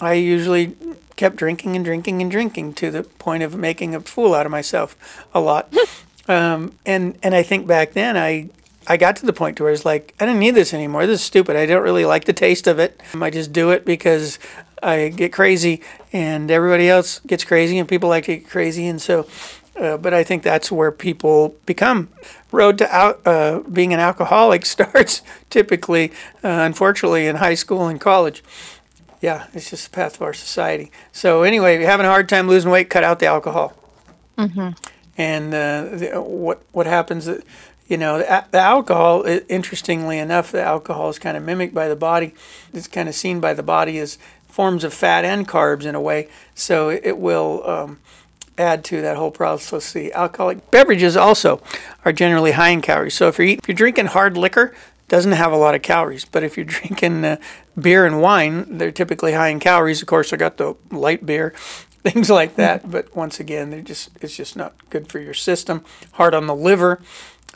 I 0.00 0.14
usually 0.14 0.76
kept 1.16 1.36
drinking 1.36 1.76
and 1.76 1.84
drinking 1.84 2.22
and 2.22 2.30
drinking 2.30 2.74
to 2.74 2.90
the 2.90 3.02
point 3.02 3.42
of 3.42 3.54
making 3.56 3.94
a 3.94 4.00
fool 4.00 4.34
out 4.34 4.46
of 4.46 4.52
myself 4.52 4.96
a 5.34 5.40
lot. 5.40 5.74
um, 6.28 6.72
and 6.86 7.18
and 7.22 7.34
I 7.34 7.42
think 7.42 7.66
back 7.66 7.92
then 7.92 8.16
I 8.16 8.48
I 8.86 8.96
got 8.96 9.16
to 9.16 9.26
the 9.26 9.32
point 9.32 9.56
to 9.58 9.64
where 9.64 9.72
it's 9.72 9.84
like 9.84 10.14
I 10.20 10.26
didn't 10.26 10.40
need 10.40 10.52
this 10.52 10.72
anymore. 10.72 11.06
This 11.06 11.20
is 11.20 11.26
stupid. 11.26 11.56
I 11.56 11.66
don't 11.66 11.82
really 11.82 12.04
like 12.04 12.24
the 12.24 12.32
taste 12.32 12.66
of 12.66 12.78
it. 12.78 13.00
I 13.14 13.30
just 13.30 13.52
do 13.52 13.70
it 13.70 13.84
because 13.84 14.38
I 14.82 15.08
get 15.08 15.32
crazy, 15.32 15.82
and 16.12 16.50
everybody 16.50 16.88
else 16.88 17.20
gets 17.26 17.44
crazy, 17.44 17.78
and 17.78 17.88
people 17.88 18.08
like 18.08 18.24
to 18.24 18.36
get 18.36 18.48
crazy, 18.48 18.86
and 18.86 19.00
so. 19.00 19.26
Uh, 19.78 19.96
but 19.96 20.12
I 20.12 20.24
think 20.24 20.42
that's 20.42 20.70
where 20.70 20.92
people 20.92 21.54
become. 21.64 22.08
Road 22.52 22.76
to 22.78 22.94
out, 22.94 23.20
uh, 23.24 23.60
being 23.60 23.94
an 23.94 24.00
alcoholic 24.00 24.66
starts 24.76 25.22
typically, 25.48 26.10
uh, 26.44 26.48
unfortunately, 26.48 27.26
in 27.26 27.36
high 27.36 27.54
school 27.54 27.86
and 27.86 27.98
college. 27.98 28.42
Yeah, 29.20 29.46
it's 29.54 29.70
just 29.70 29.90
the 29.90 29.94
path 29.94 30.16
of 30.16 30.22
our 30.22 30.34
society. 30.34 30.90
So 31.12 31.42
anyway, 31.42 31.74
if 31.74 31.80
you're 31.80 31.90
having 31.90 32.04
a 32.06 32.10
hard 32.10 32.28
time 32.28 32.48
losing 32.48 32.70
weight, 32.70 32.90
cut 32.90 33.04
out 33.04 33.20
the 33.20 33.26
alcohol. 33.26 33.74
Mm-hmm. 34.36 34.70
And 35.16 35.54
uh, 35.54 35.96
the, 35.96 36.20
what 36.20 36.62
what 36.72 36.86
happens? 36.86 37.28
Uh, 37.28 37.40
you 37.86 37.96
know, 37.98 38.18
the, 38.18 38.44
the 38.50 38.58
alcohol. 38.58 39.24
Interestingly 39.48 40.18
enough, 40.18 40.52
the 40.52 40.62
alcohol 40.62 41.10
is 41.10 41.18
kind 41.18 41.36
of 41.36 41.42
mimicked 41.42 41.74
by 41.74 41.88
the 41.88 41.96
body. 41.96 42.34
It's 42.72 42.86
kind 42.86 43.08
of 43.08 43.14
seen 43.14 43.40
by 43.40 43.52
the 43.52 43.62
body 43.62 43.98
as 43.98 44.16
forms 44.60 44.84
of 44.84 44.92
fat 44.92 45.24
and 45.24 45.48
carbs 45.48 45.86
in 45.86 45.94
a 45.94 46.00
way. 46.02 46.28
So 46.54 46.90
it 46.90 47.16
will 47.16 47.66
um, 47.66 47.98
add 48.58 48.84
to 48.84 49.00
that 49.00 49.16
whole 49.16 49.30
process. 49.30 49.94
The 49.94 50.12
alcoholic 50.12 50.70
beverages 50.70 51.16
also 51.16 51.62
are 52.04 52.12
generally 52.12 52.52
high 52.52 52.68
in 52.68 52.82
calories. 52.82 53.14
So 53.14 53.28
if 53.28 53.38
you're, 53.38 53.48
if 53.48 53.66
you're 53.66 53.74
drinking 53.74 54.08
hard 54.08 54.36
liquor, 54.36 54.74
doesn't 55.08 55.32
have 55.32 55.50
a 55.50 55.56
lot 55.56 55.74
of 55.74 55.80
calories. 55.80 56.26
But 56.26 56.42
if 56.42 56.58
you're 56.58 56.66
drinking 56.78 57.24
uh, 57.24 57.38
beer 57.80 58.04
and 58.04 58.20
wine, 58.20 58.76
they're 58.76 58.92
typically 58.92 59.32
high 59.32 59.48
in 59.48 59.60
calories. 59.60 60.02
Of 60.02 60.08
course, 60.08 60.30
I 60.30 60.36
got 60.36 60.58
the 60.58 60.74
light 60.90 61.24
beer, 61.24 61.54
things 62.02 62.28
like 62.28 62.56
that. 62.56 62.90
But 62.90 63.16
once 63.16 63.40
again, 63.40 63.70
they're 63.70 63.80
just 63.80 64.10
it's 64.20 64.36
just 64.36 64.56
not 64.56 64.74
good 64.90 65.08
for 65.08 65.20
your 65.20 65.32
system. 65.32 65.86
Hard 66.12 66.34
on 66.34 66.48
the 66.48 66.54
liver, 66.54 67.00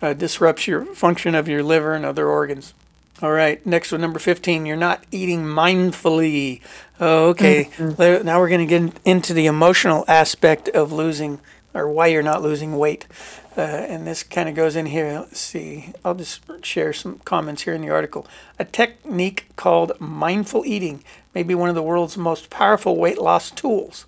uh, 0.01 0.14
disrupts 0.14 0.67
your 0.67 0.87
function 0.95 1.35
of 1.35 1.49
your 1.49 1.62
liver 1.62 1.93
and 1.93 2.07
other 2.07 2.29
organs. 2.29 2.73
All 3.22 3.31
right, 3.31 3.64
next 3.64 3.92
one, 3.92 4.00
number 4.00 4.18
15. 4.18 4.66
You're 4.66 4.77
not 4.77 5.05
eating 5.12 5.44
mindfully. 5.44 6.61
Oh, 6.98 7.29
okay. 7.29 7.70
Mm-hmm. 7.77 8.27
Now 8.27 8.40
we're 8.40 8.48
going 8.48 8.66
to 8.66 8.79
get 8.79 9.00
into 9.05 9.33
the 9.33 9.46
emotional 9.46 10.05
aspect 10.09 10.68
of 10.70 10.92
losing 10.92 11.40
or 11.74 11.88
why 11.88 12.09
you're 12.09 12.24
not 12.24 12.42
losing 12.42 12.77
weight. 12.77 13.07
Uh, 13.57 13.61
and 13.61 14.05
this 14.05 14.24
kind 14.24 14.48
of 14.48 14.57
goes 14.57 14.74
in 14.74 14.87
here. 14.87 15.20
Let's 15.20 15.38
see. 15.38 15.92
I'll 16.05 16.16
just 16.16 16.42
share 16.64 16.92
some 16.92 17.20
comments 17.20 17.62
here 17.62 17.74
in 17.74 17.83
the 17.83 17.90
article. 17.90 18.27
A 18.59 18.64
technique 18.64 19.46
called 19.55 19.92
mindful 20.00 20.64
eating 20.66 21.05
may 21.35 21.44
be 21.44 21.55
one 21.55 21.68
of 21.68 21.77
the 21.77 21.83
world's 21.83 22.16
most 22.16 22.50
powerful 22.50 22.96
weight 22.96 23.18
loss 23.18 23.53
tools. 23.53 24.07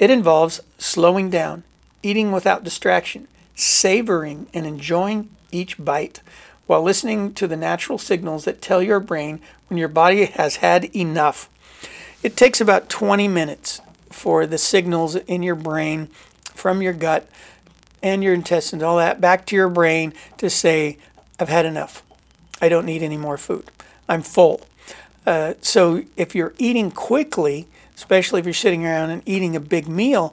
It 0.00 0.10
involves 0.10 0.60
slowing 0.78 1.30
down, 1.30 1.62
eating 2.02 2.32
without 2.32 2.64
distraction, 2.64 3.28
savoring 3.54 4.48
and 4.52 4.66
enjoying 4.66 5.30
each 5.52 5.82
bite 5.82 6.22
while 6.66 6.82
listening 6.82 7.32
to 7.34 7.46
the 7.46 7.56
natural 7.56 7.98
signals 7.98 8.44
that 8.44 8.60
tell 8.60 8.82
your 8.82 9.00
brain 9.00 9.40
when 9.68 9.78
your 9.78 9.88
body 9.88 10.26
has 10.26 10.56
had 10.56 10.84
enough. 10.96 11.48
It 12.22 12.36
takes 12.36 12.60
about 12.60 12.88
20 12.88 13.28
minutes 13.28 13.80
for 14.10 14.46
the 14.46 14.58
signals 14.58 15.14
in 15.16 15.42
your 15.42 15.54
brain 15.54 16.08
from 16.54 16.82
your 16.82 16.92
gut 16.92 17.28
and 18.02 18.22
your 18.22 18.34
intestines, 18.34 18.82
all 18.82 18.96
that, 18.96 19.20
back 19.20 19.46
to 19.46 19.56
your 19.56 19.68
brain 19.68 20.12
to 20.38 20.48
say, 20.50 20.98
I've 21.38 21.48
had 21.48 21.66
enough. 21.66 22.02
I 22.60 22.68
don't 22.68 22.86
need 22.86 23.02
any 23.02 23.16
more 23.16 23.36
food. 23.36 23.70
I'm 24.08 24.22
full. 24.22 24.66
Uh, 25.26 25.54
so 25.60 26.04
if 26.16 26.34
you're 26.34 26.54
eating 26.58 26.90
quickly, 26.90 27.66
especially 27.96 28.40
if 28.40 28.46
you're 28.46 28.54
sitting 28.54 28.86
around 28.86 29.10
and 29.10 29.22
eating 29.26 29.56
a 29.56 29.60
big 29.60 29.88
meal, 29.88 30.32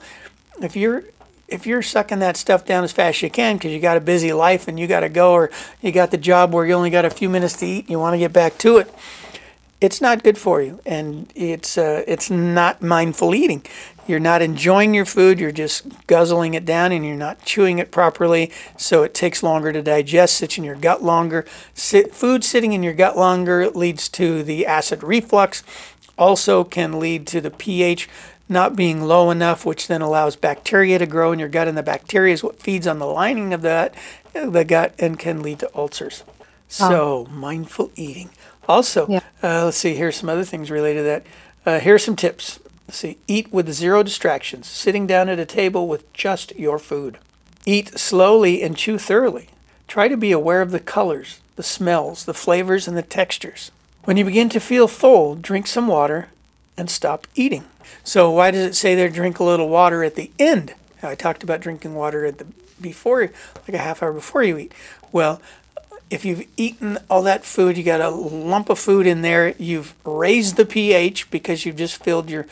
if 0.62 0.76
you're 0.76 1.04
if 1.54 1.68
you're 1.68 1.84
sucking 1.84 2.20
that 2.20 2.36
stuff 2.36 2.66
down 2.66 2.84
as 2.84 2.92
fast 2.92 3.18
as 3.18 3.22
you 3.22 3.30
can 3.30 3.56
because 3.56 3.72
you 3.72 3.80
got 3.80 3.96
a 3.96 4.02
busy 4.02 4.34
life 4.34 4.68
and 4.68 4.80
you 4.80 4.88
got 4.88 5.02
to 5.02 5.10
go 5.10 5.34
or 5.34 5.52
you 5.82 5.92
got 5.92 6.10
the 6.10 6.18
job 6.18 6.52
where 6.52 6.66
you 6.66 6.74
only 6.74 6.90
got 6.90 7.06
a 7.06 7.12
few 7.12 7.30
minutes 7.30 7.58
to 7.58 7.66
eat 7.66 7.82
and 7.82 7.90
you 7.92 8.00
want 8.00 8.16
to 8.16 8.18
get 8.18 8.34
back 8.34 8.58
to 8.58 8.78
it, 8.78 8.92
it's 9.80 10.02
not 10.02 10.24
good 10.24 10.38
for 10.38 10.62
you 10.62 10.82
and 10.84 11.32
it's 11.36 11.78
uh, 11.78 12.04
it's 12.08 12.32
not 12.32 12.82
mindful 12.82 13.36
eating. 13.36 13.64
You're 14.08 14.20
not 14.20 14.42
enjoying 14.42 14.94
your 14.94 15.06
food, 15.06 15.40
you're 15.40 15.52
just 15.52 15.86
guzzling 16.08 16.56
it 16.56 16.66
down 16.66 16.92
and 16.92 17.06
you're 17.06 17.16
not 17.16 17.46
chewing 17.46 17.80
it 17.80 17.90
properly, 17.90 18.52
so 18.76 19.04
it 19.04 19.14
takes 19.14 19.44
longer 19.44 19.72
to 19.72 19.82
digest, 19.82 20.36
sits 20.36 20.58
in 20.58 20.66
your 20.66 20.76
gut 20.76 21.04
longer. 21.04 21.46
Sit, 21.74 22.14
food 22.14 22.44
sitting 22.44 22.74
in 22.74 22.84
your 22.84 22.94
gut 22.94 23.16
longer 23.16 23.70
leads 23.70 24.10
to 24.10 24.44
the 24.44 24.66
acid 24.66 25.04
reflux, 25.04 25.64
also 26.18 26.66
can 26.66 27.00
lead 27.00 27.26
to 27.28 27.40
the 27.40 27.52
pH 27.52 28.10
not 28.50 28.76
being 28.76 29.02
low 29.02 29.32
enough, 29.32 29.66
which 29.66 29.88
then 29.88 30.02
allows 30.02 30.36
bacteria 30.36 31.00
to 31.00 31.06
grow 31.06 31.32
in 31.32 31.40
your 31.40 31.50
gut, 31.50 31.68
and 31.68 31.78
the 31.78 31.84
bacteria 31.84 32.34
is 32.34 32.44
what 32.44 32.60
feeds 32.60 32.88
on 32.88 33.00
the 33.00 33.06
lining 33.06 33.54
of 33.54 33.62
the 33.62 33.92
gut, 34.34 34.54
the 34.54 34.66
gut 34.66 34.94
and 35.00 35.18
can 35.18 35.42
lead 35.42 35.60
to 35.60 35.70
ulcers. 35.76 36.24
So, 36.68 37.28
mindful 37.32 37.92
eating. 37.96 38.32
Also, 38.68 39.08
yeah. 39.08 39.20
uh, 39.44 39.66
let's 39.66 39.78
see, 39.78 39.96
here's 39.96 40.16
some 40.16 40.30
other 40.30 40.44
things 40.44 40.72
related 40.72 41.00
to 41.00 41.04
that. 41.04 41.26
Uh, 41.66 41.80
here 41.80 41.96
are 41.96 42.00
some 42.00 42.16
tips. 42.16 42.60
Let's 42.88 42.98
see, 42.98 43.18
eat 43.28 43.52
with 43.54 43.72
zero 43.72 44.04
distractions, 44.04 44.68
sitting 44.68 45.06
down 45.06 45.30
at 45.30 45.40
a 45.40 45.46
table 45.46 45.88
with 45.88 46.12
just 46.14 46.56
your 46.56 46.80
food. 46.80 47.18
Eat 47.66 47.98
slowly 47.98 48.62
and 48.62 48.76
chew 48.76 48.98
thoroughly. 48.98 49.50
Try 49.88 50.08
to 50.08 50.18
be 50.18 50.32
aware 50.32 50.62
of 50.62 50.72
the 50.72 50.80
colors, 50.80 51.40
the 51.56 51.64
smells, 51.64 52.26
the 52.26 52.34
flavors, 52.34 52.88
and 52.88 52.98
the 52.98 53.02
textures. 53.04 53.72
When 54.06 54.18
you 54.18 54.26
begin 54.26 54.50
to 54.50 54.60
feel 54.60 54.88
full, 54.88 55.36
drink 55.36 55.68
some 55.68 55.88
water 55.88 56.30
and 56.76 56.90
stop 56.90 57.28
eating. 57.36 57.66
So 58.04 58.32
why 58.32 58.52
does 58.52 58.66
it 58.66 58.76
say 58.76 58.96
there 58.96 59.10
drink 59.10 59.40
a 59.40 59.44
little 59.44 59.70
water 59.70 60.04
at 60.04 60.16
the 60.16 60.32
end? 60.40 60.74
I 61.02 61.16
talked 61.16 61.44
about 61.44 61.62
drinking 61.62 61.96
water 61.96 62.26
at 62.26 62.38
the 62.38 62.46
before, 62.82 63.22
like 63.22 63.74
a 63.74 63.78
half 63.78 64.02
hour 64.04 64.14
before 64.14 64.44
you 64.44 64.58
eat. 64.58 64.74
Well, 65.12 65.42
if 66.10 66.24
you've 66.24 66.46
eaten 66.58 67.00
all 67.10 67.24
that 67.24 67.44
food, 67.44 67.78
you 67.78 67.84
got 67.84 68.02
a 68.02 68.10
lump 68.10 68.70
of 68.70 68.78
food 68.78 69.08
in 69.08 69.22
there, 69.22 69.56
you've 69.58 69.96
raised 70.06 70.58
the 70.58 70.66
pH 70.66 71.32
because 71.32 71.66
you've 71.66 71.76
just 71.76 72.04
filled 72.04 72.30
your 72.30 72.46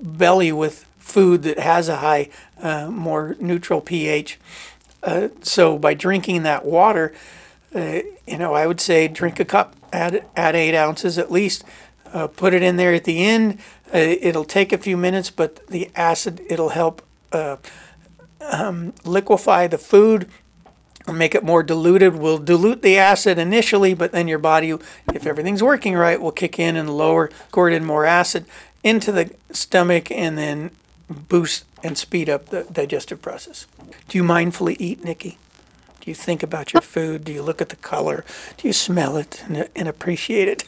belly 0.00 0.50
with 0.50 0.84
food 0.98 1.42
that 1.44 1.58
has 1.58 1.88
a 1.88 1.96
high, 1.96 2.28
uh, 2.60 2.90
more 2.90 3.36
neutral 3.38 3.80
pH. 3.80 4.38
Uh, 5.02 5.28
so 5.42 5.78
by 5.78 5.94
drinking 5.94 6.42
that 6.42 6.64
water, 6.64 7.14
uh, 7.74 8.00
you 8.26 8.38
know, 8.38 8.54
I 8.54 8.66
would 8.66 8.80
say 8.80 9.06
drink 9.06 9.38
a 9.38 9.44
cup, 9.44 9.76
add 9.92 10.24
add 10.34 10.56
eight 10.56 10.74
ounces 10.74 11.18
at 11.18 11.30
least. 11.30 11.62
Uh, 12.12 12.26
put 12.28 12.54
it 12.54 12.62
in 12.62 12.76
there 12.76 12.94
at 12.94 13.04
the 13.04 13.24
end. 13.24 13.58
Uh, 13.92 13.98
it'll 13.98 14.44
take 14.44 14.72
a 14.72 14.78
few 14.78 14.96
minutes, 14.96 15.30
but 15.30 15.66
the 15.66 15.90
acid 15.94 16.40
it'll 16.48 16.70
help 16.70 17.02
uh, 17.32 17.56
um, 18.40 18.92
liquefy 19.04 19.66
the 19.66 19.78
food 19.78 20.28
make 21.12 21.34
it 21.34 21.44
more 21.44 21.62
diluted. 21.62 22.16
We'll 22.16 22.38
dilute 22.38 22.82
the 22.82 22.96
acid 22.96 23.38
initially, 23.38 23.94
but 23.94 24.12
then 24.12 24.28
your 24.28 24.38
body, 24.38 24.70
if 25.12 25.26
everything's 25.26 25.62
working 25.62 25.94
right, 25.94 26.20
will 26.20 26.32
kick 26.32 26.58
in 26.58 26.76
and 26.76 26.96
lower, 26.96 27.30
squirt 27.48 27.72
in 27.72 27.84
more 27.84 28.06
acid 28.06 28.46
into 28.82 29.12
the 29.12 29.30
stomach 29.50 30.10
and 30.10 30.38
then 30.38 30.70
boost 31.08 31.64
and 31.82 31.98
speed 31.98 32.30
up 32.30 32.46
the 32.46 32.64
digestive 32.64 33.20
process. 33.20 33.66
Do 34.08 34.18
you 34.18 34.24
mindfully 34.24 34.76
eat, 34.78 35.04
Nikki? 35.04 35.38
Do 36.00 36.10
you 36.10 36.14
think 36.14 36.42
about 36.42 36.72
your 36.72 36.82
food? 36.82 37.24
Do 37.24 37.32
you 37.32 37.42
look 37.42 37.60
at 37.60 37.70
the 37.70 37.76
color? 37.76 38.24
Do 38.56 38.66
you 38.66 38.72
smell 38.72 39.16
it 39.16 39.42
and, 39.46 39.68
and 39.74 39.88
appreciate 39.88 40.48
it? 40.48 40.64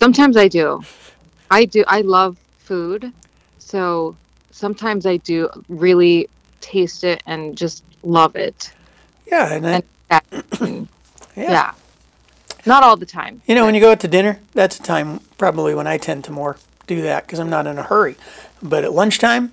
Sometimes 0.00 0.36
I 0.36 0.48
do. 0.48 0.82
I 1.50 1.64
do. 1.64 1.84
I 1.86 2.00
love 2.02 2.36
food. 2.58 3.12
So 3.58 4.16
sometimes 4.50 5.06
I 5.06 5.18
do 5.18 5.48
really 5.68 6.28
taste 6.60 7.04
it 7.04 7.22
and 7.26 7.56
just 7.56 7.84
love 8.02 8.36
it. 8.36 8.72
Yeah, 9.26 9.52
and, 9.52 9.66
And 9.66 9.84
that, 10.08 10.24
yeah. 10.60 10.86
yeah. 11.36 11.74
Not 12.64 12.82
all 12.82 12.96
the 12.96 13.06
time. 13.06 13.42
you 13.46 13.54
know, 13.54 13.64
when 13.64 13.74
you 13.74 13.80
go 13.80 13.92
out 13.92 14.00
to 14.00 14.08
dinner, 14.08 14.40
that's 14.52 14.78
a 14.80 14.82
time 14.82 15.20
probably 15.38 15.74
when 15.74 15.86
I 15.86 15.98
tend 15.98 16.24
to 16.24 16.32
more 16.32 16.56
do 16.86 17.02
that 17.02 17.26
because 17.26 17.38
I'm 17.38 17.50
not 17.50 17.66
in 17.66 17.78
a 17.78 17.82
hurry. 17.82 18.16
But 18.62 18.84
at 18.84 18.92
lunchtime, 18.92 19.52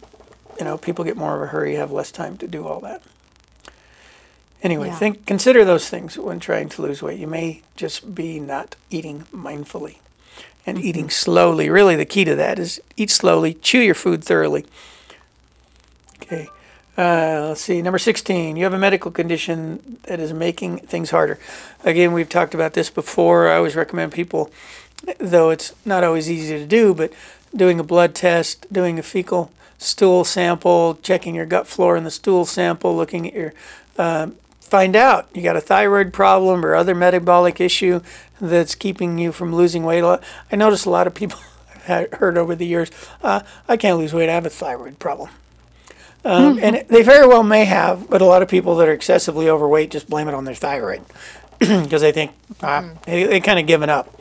you 0.57 0.65
know, 0.65 0.77
people 0.77 1.03
get 1.05 1.17
more 1.17 1.35
of 1.35 1.41
a 1.41 1.47
hurry, 1.47 1.75
have 1.75 1.91
less 1.91 2.11
time 2.11 2.37
to 2.37 2.47
do 2.47 2.65
all 2.65 2.79
that. 2.81 3.01
Anyway, 4.63 4.87
Yeah. 4.87 4.95
think 4.95 5.25
consider 5.25 5.65
those 5.65 5.89
things 5.89 6.17
when 6.17 6.39
trying 6.39 6.69
to 6.69 6.81
lose 6.81 7.01
weight. 7.03 7.19
You 7.19 7.27
may 7.27 7.61
just 7.75 8.15
be 8.15 8.39
not 8.39 8.75
eating 8.89 9.25
mindfully 9.33 9.97
and 10.65 10.79
eating 10.79 11.09
slowly. 11.09 11.69
Really, 11.69 11.95
the 11.95 12.05
key 12.05 12.25
to 12.25 12.35
that 12.35 12.59
is 12.59 12.81
eat 12.97 13.09
slowly, 13.09 13.53
chew 13.55 13.79
your 13.79 13.95
food 13.95 14.23
thoroughly. 14.23 14.65
Okay. 16.21 16.49
Uh, 16.97 17.47
let's 17.49 17.61
see. 17.61 17.81
Number 17.81 17.97
16, 17.97 18.55
you 18.55 18.63
have 18.63 18.73
a 18.73 18.77
medical 18.77 19.09
condition 19.09 19.97
that 20.03 20.19
is 20.19 20.31
making 20.31 20.77
things 20.79 21.09
harder. 21.09 21.39
Again, 21.83 22.13
we've 22.13 22.29
talked 22.29 22.53
about 22.53 22.73
this 22.73 22.89
before. 22.89 23.49
I 23.49 23.55
always 23.55 23.75
recommend 23.75 24.11
people, 24.11 24.51
though 25.17 25.49
it's 25.49 25.73
not 25.85 26.03
always 26.03 26.29
easy 26.29 26.57
to 26.59 26.67
do, 26.67 26.93
but 26.93 27.11
doing 27.55 27.79
a 27.79 27.83
blood 27.83 28.13
test, 28.13 28.71
doing 28.71 28.99
a 28.99 29.03
fecal 29.03 29.51
stool 29.79 30.23
sample, 30.23 30.99
checking 31.01 31.33
your 31.33 31.47
gut 31.47 31.67
flora 31.67 31.97
in 31.97 32.03
the 32.03 32.11
stool 32.11 32.45
sample, 32.45 32.95
looking 32.95 33.27
at 33.27 33.33
your, 33.33 33.53
uh, 33.97 34.27
find 34.73 34.95
out 34.95 35.29
you 35.35 35.43
got 35.43 35.55
a 35.55 35.61
thyroid 35.61 36.11
problem 36.11 36.65
or 36.65 36.73
other 36.73 36.95
metabolic 36.95 37.61
issue 37.61 38.01
that's 38.41 38.73
keeping 38.73 39.19
you 39.19 39.31
from 39.31 39.53
losing 39.53 39.83
weight. 39.83 39.99
A 39.99 40.07
lot- 40.07 40.23
I 40.51 40.55
notice 40.55 40.83
a 40.85 40.89
lot 40.89 41.05
of 41.05 41.13
people 41.13 41.37
I've 41.87 42.11
heard 42.13 42.39
over 42.39 42.55
the 42.55 42.65
years, 42.65 42.89
uh, 43.21 43.41
I 43.69 43.77
can't 43.77 43.99
lose 43.99 44.15
weight, 44.15 44.29
I 44.29 44.33
have 44.33 44.47
a 44.47 44.49
thyroid 44.49 44.97
problem. 44.97 45.29
Um, 46.25 46.57
and 46.59 46.85
they 46.87 47.03
very 47.03 47.27
well 47.27 47.43
may 47.43 47.65
have, 47.65 48.09
but 48.09 48.19
a 48.19 48.25
lot 48.25 48.41
of 48.41 48.47
people 48.49 48.75
that 48.77 48.87
are 48.89 48.93
excessively 48.93 49.47
overweight 49.47 49.91
just 49.91 50.09
blame 50.09 50.27
it 50.27 50.33
on 50.33 50.45
their 50.45 50.55
thyroid 50.55 51.01
because 51.59 52.01
they 52.01 52.11
think 52.11 52.31
ah, 52.63 52.89
they, 53.05 53.25
they 53.25 53.39
kind 53.41 53.59
of 53.59 53.67
given 53.67 53.89
up. 53.91 54.19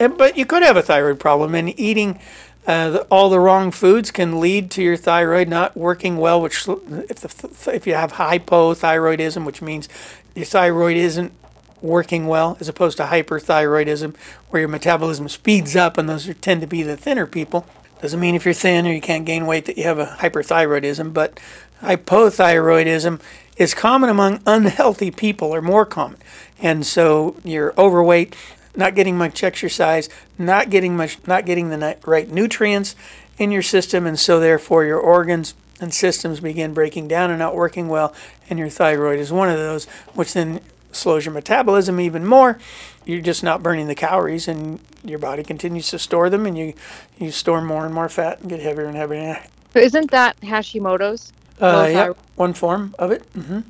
And- 0.00 0.18
but 0.18 0.36
you 0.36 0.46
could 0.46 0.64
have 0.64 0.76
a 0.76 0.82
thyroid 0.82 1.20
problem, 1.20 1.54
and 1.54 1.78
eating 1.78 2.18
uh, 2.66 2.90
the, 2.90 3.02
all 3.04 3.28
the 3.28 3.40
wrong 3.40 3.70
foods 3.70 4.10
can 4.10 4.40
lead 4.40 4.70
to 4.72 4.82
your 4.82 4.96
thyroid 4.96 5.48
not 5.48 5.76
working 5.76 6.16
well. 6.18 6.40
Which, 6.40 6.68
if 6.68 7.16
the, 7.20 7.72
if 7.72 7.86
you 7.86 7.94
have 7.94 8.14
hypothyroidism, 8.14 9.44
which 9.44 9.60
means 9.60 9.88
your 10.34 10.44
thyroid 10.44 10.96
isn't 10.96 11.32
working 11.80 12.28
well, 12.28 12.56
as 12.60 12.68
opposed 12.68 12.96
to 12.98 13.04
hyperthyroidism, 13.04 14.16
where 14.50 14.60
your 14.60 14.68
metabolism 14.68 15.28
speeds 15.28 15.74
up, 15.74 15.98
and 15.98 16.08
those 16.08 16.28
are, 16.28 16.34
tend 16.34 16.60
to 16.60 16.66
be 16.66 16.82
the 16.82 16.96
thinner 16.96 17.26
people. 17.26 17.66
Doesn't 18.00 18.20
mean 18.20 18.34
if 18.34 18.44
you're 18.44 18.54
thin 18.54 18.86
or 18.86 18.92
you 18.92 19.00
can't 19.00 19.24
gain 19.24 19.46
weight 19.46 19.64
that 19.66 19.76
you 19.76 19.84
have 19.84 19.98
a 19.98 20.16
hyperthyroidism, 20.20 21.12
but 21.12 21.40
hypothyroidism 21.82 23.20
is 23.56 23.74
common 23.74 24.10
among 24.10 24.40
unhealthy 24.46 25.10
people, 25.10 25.54
or 25.54 25.60
more 25.60 25.84
common. 25.84 26.18
And 26.60 26.86
so 26.86 27.36
you're 27.44 27.74
overweight, 27.76 28.36
not 28.76 28.94
getting 28.94 29.16
much 29.16 29.42
exercise, 29.42 30.08
not 30.38 30.70
getting 30.70 30.96
much, 30.96 31.18
not 31.26 31.46
getting 31.46 31.70
the 31.70 31.96
right 32.06 32.28
nutrients 32.30 32.94
in 33.38 33.50
your 33.50 33.62
system, 33.62 34.06
and 34.06 34.18
so 34.18 34.40
therefore 34.40 34.84
your 34.84 34.98
organs 34.98 35.54
and 35.80 35.92
systems 35.92 36.40
begin 36.40 36.72
breaking 36.74 37.08
down 37.08 37.30
and 37.30 37.38
not 37.38 37.54
working 37.54 37.88
well, 37.88 38.14
and 38.48 38.58
your 38.58 38.68
thyroid 38.68 39.18
is 39.18 39.32
one 39.32 39.48
of 39.48 39.56
those, 39.56 39.84
which 40.14 40.32
then 40.32 40.60
slows 40.92 41.24
your 41.24 41.34
metabolism 41.34 42.00
even 42.00 42.24
more. 42.24 42.58
You're 43.04 43.20
just 43.20 43.42
not 43.42 43.62
burning 43.62 43.88
the 43.88 43.94
calories, 43.94 44.46
and 44.46 44.78
your 45.04 45.18
body 45.18 45.42
continues 45.42 45.90
to 45.90 45.98
store 45.98 46.30
them, 46.30 46.46
and 46.46 46.56
you 46.56 46.74
you 47.18 47.30
store 47.30 47.60
more 47.60 47.84
and 47.84 47.94
more 47.94 48.08
fat 48.08 48.40
and 48.40 48.48
get 48.48 48.60
heavier 48.60 48.86
and 48.86 48.96
heavier. 48.96 49.42
So 49.72 49.80
isn't 49.80 50.10
that 50.10 50.40
Hashimoto's? 50.40 51.32
Uh, 51.60 51.88
yeah, 51.90 52.12
one 52.36 52.52
form 52.52 52.94
of 52.98 53.10
it. 53.10 53.22
hmm 53.34 53.60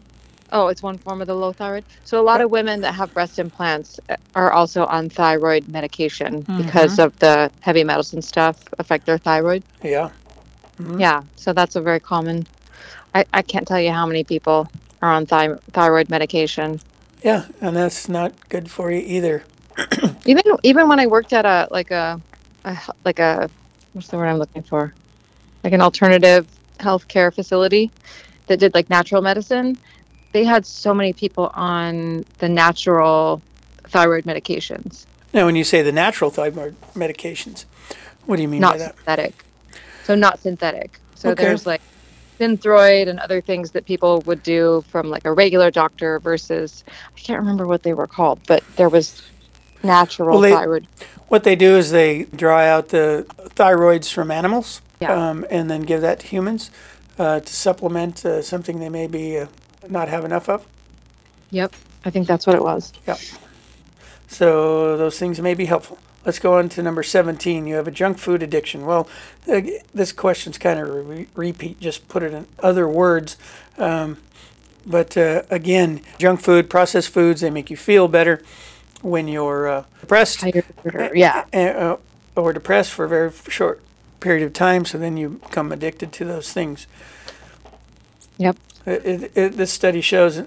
Oh, 0.53 0.69
it's 0.69 0.83
one 0.83 0.99
form 0.99 1.23
of 1.23 1.27
the 1.27 1.35
low 1.35 1.53
thyroid. 1.53 1.85
So 2.05 2.21
a 2.21 2.23
lot 2.23 2.43
of 2.43 2.51
women 2.51 2.83
that 2.83 2.93
have 2.93 3.13
breast 3.15 3.39
implants 3.39 3.99
uh, 4.11 4.17
are 4.35 4.53
also 4.53 4.85
on 4.85 5.09
thyroid 5.09 5.67
medication 5.69 6.47
because 6.59 6.99
of 6.99 7.19
the 7.21 7.51
heavy 7.61 7.85
metals 7.85 8.13
and 8.13 8.23
stuff 8.23 8.63
affect 8.79 9.07
their 9.07 9.17
thyroid. 9.17 9.63
Yeah. 9.83 10.11
Yeah, 10.99 11.23
so 11.37 11.53
that's 11.53 11.77
a 11.77 11.81
very 11.81 12.01
common. 12.01 12.47
I, 13.15 13.25
I 13.33 13.43
can't 13.43 13.67
tell 13.67 13.81
you 13.81 13.93
how 13.93 14.05
many 14.07 14.25
people 14.25 14.69
are 15.01 15.11
on 15.13 15.25
thy- 15.25 15.55
thyroid 15.73 16.11
medication. 16.11 16.81
Yeah, 17.23 17.47
and 17.61 17.77
that's 17.77 18.09
not 18.09 18.33
good 18.49 18.71
for 18.71 18.91
you 18.91 19.01
either. 19.01 19.45
Even 20.27 20.43
even 20.63 20.89
when 20.89 21.01
I 21.01 21.07
worked 21.07 21.33
at 21.33 21.45
a 21.45 21.67
like 21.71 21.91
a 21.91 22.21
like 23.05 23.19
a 23.19 23.51
what's 23.93 24.09
the 24.09 24.17
word 24.17 24.27
I'm 24.27 24.39
looking 24.39 24.63
for, 24.63 24.93
like 25.65 25.73
an 25.73 25.81
alternative 25.81 26.47
healthcare 26.79 27.35
facility 27.35 27.91
that 28.47 28.59
did 28.61 28.75
like 28.75 28.89
natural 28.91 29.23
medicine, 29.23 29.79
they 30.33 30.45
had 30.45 30.67
so 30.67 30.93
many 30.95 31.13
people 31.13 31.51
on 31.55 32.25
the 32.39 32.49
natural 32.49 33.41
thyroid 33.85 34.25
medications, 34.25 35.07
Now, 35.35 35.47
when 35.47 35.57
you 35.57 35.65
say 35.65 35.83
the 35.83 35.93
natural 35.93 36.31
thyroid 36.31 36.75
medications, 36.95 37.65
what 38.27 38.37
do 38.37 38.43
you 38.43 38.49
mean 38.49 38.61
by 38.63 38.69
not 38.71 38.79
that? 38.79 38.97
synthetic. 38.97 39.45
So 40.05 40.15
not 40.15 40.41
synthetic. 40.41 40.99
So 41.15 41.31
Okay. 41.31 41.45
there's 41.45 41.67
like 41.67 41.81
Synthroid 42.41 43.09
and 43.09 43.21
other 43.21 43.41
things 43.41 43.71
that 43.73 43.85
people 43.85 44.21
would 44.27 44.43
do 44.43 44.83
from 44.89 45.11
like 45.11 45.25
a 45.27 45.33
regular 45.33 45.71
doctor 45.71 46.19
versus 46.19 46.83
I 47.17 47.21
can't 47.21 47.39
remember 47.39 47.67
what 47.69 47.83
they 47.85 47.93
were 47.95 48.09
called, 48.09 48.41
but 48.49 48.65
there 48.77 48.89
was 48.89 49.23
natural 49.85 50.31
Well, 50.31 50.41
they- 50.41 50.51
thyroid. 50.51 50.87
What 51.29 51.45
they 51.45 51.55
do 51.57 51.77
is 51.77 51.91
they 51.93 52.25
dry 52.25 52.69
out 52.69 52.89
the 52.89 53.25
thyroids 53.55 54.13
from 54.13 54.31
animals 54.31 54.83
Yeah. 55.01 55.13
um, 55.31 55.47
and 55.51 55.71
then 55.71 55.83
give 55.83 56.01
that 56.01 56.19
to 56.21 56.27
humans 56.27 56.71
uh, 57.19 57.41
to 57.41 57.55
supplement 57.55 58.25
uh, 58.27 58.43
something 58.43 58.81
they 58.81 58.89
may 58.89 59.07
be 59.07 59.39
uh, 59.39 59.47
not 59.89 60.09
have 60.09 60.25
enough 60.25 60.49
of. 60.49 60.67
Yep, 61.51 61.75
I 62.05 62.11
think 62.11 62.27
that's 62.27 62.47
what 62.47 62.57
it 62.57 62.63
was. 62.63 62.93
Yep. 63.07 63.19
So 64.29 64.97
those 64.97 65.19
things 65.19 65.41
may 65.41 65.55
be 65.55 65.67
helpful. 65.67 65.99
Let's 66.25 66.39
go 66.39 66.55
on 66.55 66.69
to 66.71 66.83
number 66.83 67.03
17. 67.03 67.67
You 67.67 67.75
have 67.75 67.89
a 67.89 67.91
junk 67.91 68.19
food 68.19 68.43
addiction. 68.43 68.87
Well, 68.87 69.09
this 69.45 70.13
question's 70.13 70.57
kind 70.57 70.79
of 70.79 70.89
a 70.89 71.03
re- 71.03 71.27
repeat, 71.35 71.81
just 71.81 72.09
put 72.09 72.23
it 72.23 72.33
in 72.33 72.47
other 72.61 72.89
words. 72.89 73.37
Um, 73.77 74.19
but 74.87 75.17
uh, 75.17 75.43
again, 75.51 76.01
junk 76.19 76.41
food, 76.41 76.71
processed 76.71 77.11
foods, 77.11 77.41
they 77.41 77.51
make 77.51 77.71
you 77.71 77.77
feel 77.77 78.09
better 78.09 78.43
when 79.03 79.29
you're 79.29 79.69
uh, 79.69 79.85
depressed 80.01 80.41
Tired, 80.41 80.65
yeah. 81.15 81.45
uh, 81.53 81.97
or 82.37 82.53
depressed 82.53 82.93
for 82.93 83.05
a 83.05 83.09
very 83.09 83.33
short 83.49 83.83
period 84.21 84.45
of 84.45 84.53
time. 84.53 84.85
So 84.85 84.99
then 84.99 85.17
you 85.17 85.41
become 85.43 85.73
addicted 85.73 86.13
to 86.13 86.25
those 86.25 86.53
things. 86.53 86.87
Yep. 88.39 88.57
It, 88.85 89.05
it, 89.07 89.33
it, 89.37 89.53
this 89.57 89.73
study 89.73 90.01
shows 90.01 90.43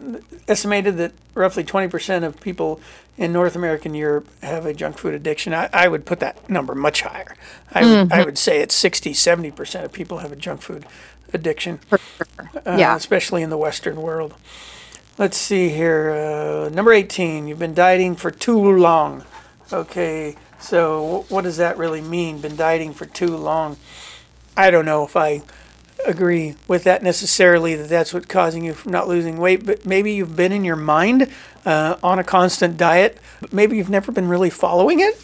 estimated 0.47 0.97
that 0.97 1.13
roughly 1.33 1.63
20% 1.63 2.23
of 2.23 2.39
people 2.41 2.81
in 3.17 3.31
North 3.31 3.55
America 3.55 3.85
and 3.87 3.95
Europe 3.95 4.27
have 4.41 4.65
a 4.65 4.73
junk 4.73 4.97
food 4.97 5.13
addiction. 5.13 5.53
I, 5.53 5.69
I 5.71 5.87
would 5.87 6.05
put 6.05 6.19
that 6.19 6.49
number 6.49 6.75
much 6.75 7.01
higher. 7.01 7.35
I, 7.71 7.85
would- 7.85 8.11
I 8.11 8.25
would 8.25 8.37
say 8.37 8.59
it's 8.61 8.75
60, 8.75 9.13
70% 9.13 9.85
of 9.85 9.93
people 9.93 10.17
have 10.17 10.31
a 10.33 10.35
junk 10.35 10.61
food 10.61 10.85
addiction, 11.33 11.79
uh, 11.91 11.97
sure. 11.97 12.49
yeah. 12.77 12.95
especially 12.95 13.41
in 13.41 13.49
the 13.49 13.57
Western 13.57 14.01
world. 14.01 14.33
Let's 15.17 15.37
see 15.37 15.69
here. 15.69 16.11
Uh, 16.11 16.69
number 16.69 16.91
18, 16.91 17.47
you've 17.47 17.59
been 17.59 17.73
dieting 17.73 18.15
for 18.17 18.31
too 18.31 18.59
long. 18.77 19.23
Okay, 19.71 20.35
so 20.59 21.23
wh- 21.27 21.31
what 21.31 21.43
does 21.45 21.55
that 21.57 21.77
really 21.77 22.01
mean? 22.01 22.39
Been 22.41 22.57
dieting 22.57 22.93
for 22.93 23.05
too 23.05 23.35
long? 23.35 23.77
I 24.57 24.71
don't 24.71 24.85
know 24.85 25.05
if 25.05 25.15
I 25.15 25.41
agree 26.07 26.55
with 26.67 26.83
that 26.85 27.03
necessarily 27.03 27.75
that 27.75 27.89
that's 27.89 28.13
what's 28.13 28.25
causing 28.27 28.63
you 28.63 28.73
from 28.73 28.91
not 28.91 29.07
losing 29.07 29.37
weight, 29.37 29.65
but 29.65 29.85
maybe 29.85 30.13
you've 30.13 30.35
been 30.35 30.51
in 30.51 30.63
your 30.63 30.75
mind 30.75 31.29
uh, 31.65 31.97
on 32.03 32.19
a 32.19 32.23
constant 32.23 32.77
diet, 32.77 33.17
but 33.41 33.51
maybe 33.53 33.77
you've 33.77 33.89
never 33.89 34.11
been 34.11 34.27
really 34.27 34.49
following 34.49 34.99
it. 34.99 35.15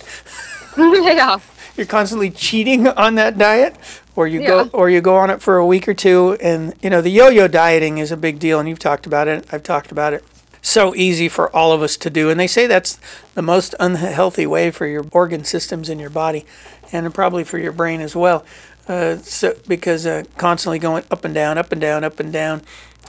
yeah. 0.78 1.40
You're 1.78 1.86
constantly 1.86 2.30
cheating 2.30 2.88
on 2.88 3.16
that 3.16 3.38
diet, 3.38 3.76
or 4.16 4.28
you 4.28 4.42
Yeah. 4.42 4.48
go 4.48 4.70
or 4.74 4.90
you 4.90 5.00
go 5.02 5.16
on 5.18 5.30
it 5.30 5.42
for 5.42 5.58
a 5.58 5.66
week 5.66 5.88
or 5.88 5.94
two, 5.94 6.38
and 6.42 6.74
you 6.82 6.90
know 6.90 7.02
the 7.02 7.10
yo-yo 7.10 7.48
dieting 7.48 7.98
is 7.98 8.12
a 8.12 8.18
big 8.18 8.40
deal, 8.40 8.60
and 8.60 8.68
you've 8.68 8.80
talked 8.80 9.06
about 9.06 9.28
it. 9.28 9.46
I've 9.52 9.64
talked 9.64 9.92
about 9.92 10.14
it. 10.14 10.24
So 10.62 10.94
easy 10.94 11.28
for 11.28 11.54
all 11.56 11.72
of 11.72 11.82
us 11.82 11.98
to 11.98 12.10
do, 12.10 12.30
and 12.30 12.40
they 12.40 12.46
say 12.48 12.68
that's 12.68 13.00
the 13.34 13.42
most 13.42 13.74
unhealthy 13.80 14.46
way 14.46 14.70
for 14.70 14.86
your 14.86 15.06
organ 15.12 15.44
systems 15.44 15.90
in 15.90 15.98
your 15.98 16.10
body, 16.12 16.46
and 16.92 17.12
probably 17.14 17.44
for 17.44 17.58
your 17.58 17.72
brain 17.72 18.02
as 18.02 18.16
well. 18.16 18.44
Uh, 18.88 19.18
so 19.18 19.56
because 19.68 20.06
uh, 20.06 20.24
constantly 20.38 20.80
going 20.80 21.04
up 21.12 21.24
and 21.24 21.34
down, 21.34 21.58
up 21.58 21.72
and 21.72 21.82
down, 21.82 22.04
up 22.04 22.20
and 22.20 22.34
down. 22.34 22.62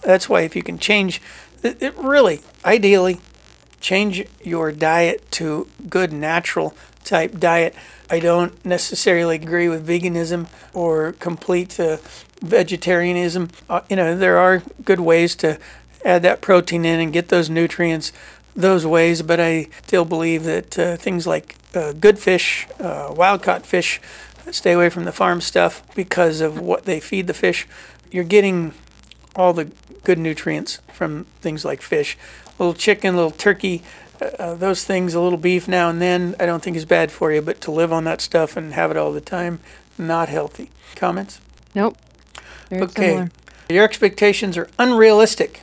That's 0.03 0.29
why 0.29 0.43
if 0.43 0.55
you 0.57 0.63
can 0.63 0.79
change, 0.79 1.21
it, 1.63 1.81
it 1.83 1.95
really 1.97 2.41
ideally 2.65 3.21
change 3.81 4.25
your 4.43 4.73
diet 4.73 5.29
to 5.33 5.67
good 5.89 6.13
natural 6.13 6.75
type 7.05 7.39
diet. 7.39 7.75
I 8.11 8.21
don't 8.21 8.63
necessarily 8.65 9.37
agree 9.37 9.69
with 9.69 9.87
veganism 9.87 10.49
or 10.73 11.13
complete 11.13 11.79
uh, 11.81 11.97
vegetarianism. 12.41 13.51
Uh, 13.69 13.81
you 13.89 13.97
know, 13.97 14.17
there 14.17 14.39
are 14.39 14.63
good 14.85 15.01
ways 15.01 15.35
to 15.37 15.59
add 16.05 16.23
that 16.23 16.41
protein 16.41 16.85
in 16.85 17.01
and 17.01 17.13
get 17.13 17.29
those 17.29 17.49
nutrients 17.49 18.13
those 18.55 18.85
ways, 18.85 19.23
but 19.23 19.41
I 19.41 19.69
still 19.87 20.05
believe 20.05 20.45
that 20.45 20.79
uh, 20.79 20.97
things 20.97 21.27
like 21.27 21.57
uh, 21.75 21.93
good 21.93 22.19
fish, 22.19 22.67
uh, 22.79 23.13
wild 23.17 23.43
caught 23.43 23.65
fish, 23.65 24.01
stay 24.51 24.73
away 24.73 24.89
from 24.91 25.05
the 25.05 25.13
farm 25.13 25.41
stuff 25.41 25.83
because 25.95 26.41
of 26.41 26.59
what 26.59 26.85
they 26.85 27.01
feed 27.01 27.27
the 27.27 27.35
fish. 27.35 27.67
You're 28.11 28.25
getting 28.25 28.75
all 29.37 29.53
the 29.53 29.71
good 30.05 30.19
nutrients 30.19 30.81
from 30.93 31.25
things 31.41 31.65
like 31.65 31.81
fish. 31.83 32.17
little 32.59 32.75
chicken, 32.75 33.17
little 33.17 33.31
turkey, 33.31 33.83
uh, 34.21 34.27
uh, 34.39 34.55
those 34.55 34.85
things, 34.85 35.15
a 35.15 35.21
little 35.21 35.39
beef 35.39 35.67
now 35.67 35.89
and 35.89 36.01
then, 36.01 36.35
I 36.39 36.47
don't 36.47 36.63
think 36.63 36.77
is 36.77 36.85
bad 36.85 37.11
for 37.11 37.33
you, 37.33 37.41
but 37.43 37.61
to 37.63 37.71
live 37.71 37.93
on 37.93 38.05
that 38.05 38.21
stuff 38.21 38.57
and 38.57 38.73
have 38.75 38.91
it 38.91 38.97
all 38.97 39.11
the 39.13 39.21
time, 39.23 39.59
not 39.99 40.29
healthy. 40.29 40.71
Comments? 40.95 41.41
Nope. 41.75 41.97
Very 42.69 42.83
Okay. 42.83 43.09
similar. 43.09 43.31
Your 43.69 43.85
expectations 43.85 44.57
are 44.59 44.69
unrealistic. 44.79 45.63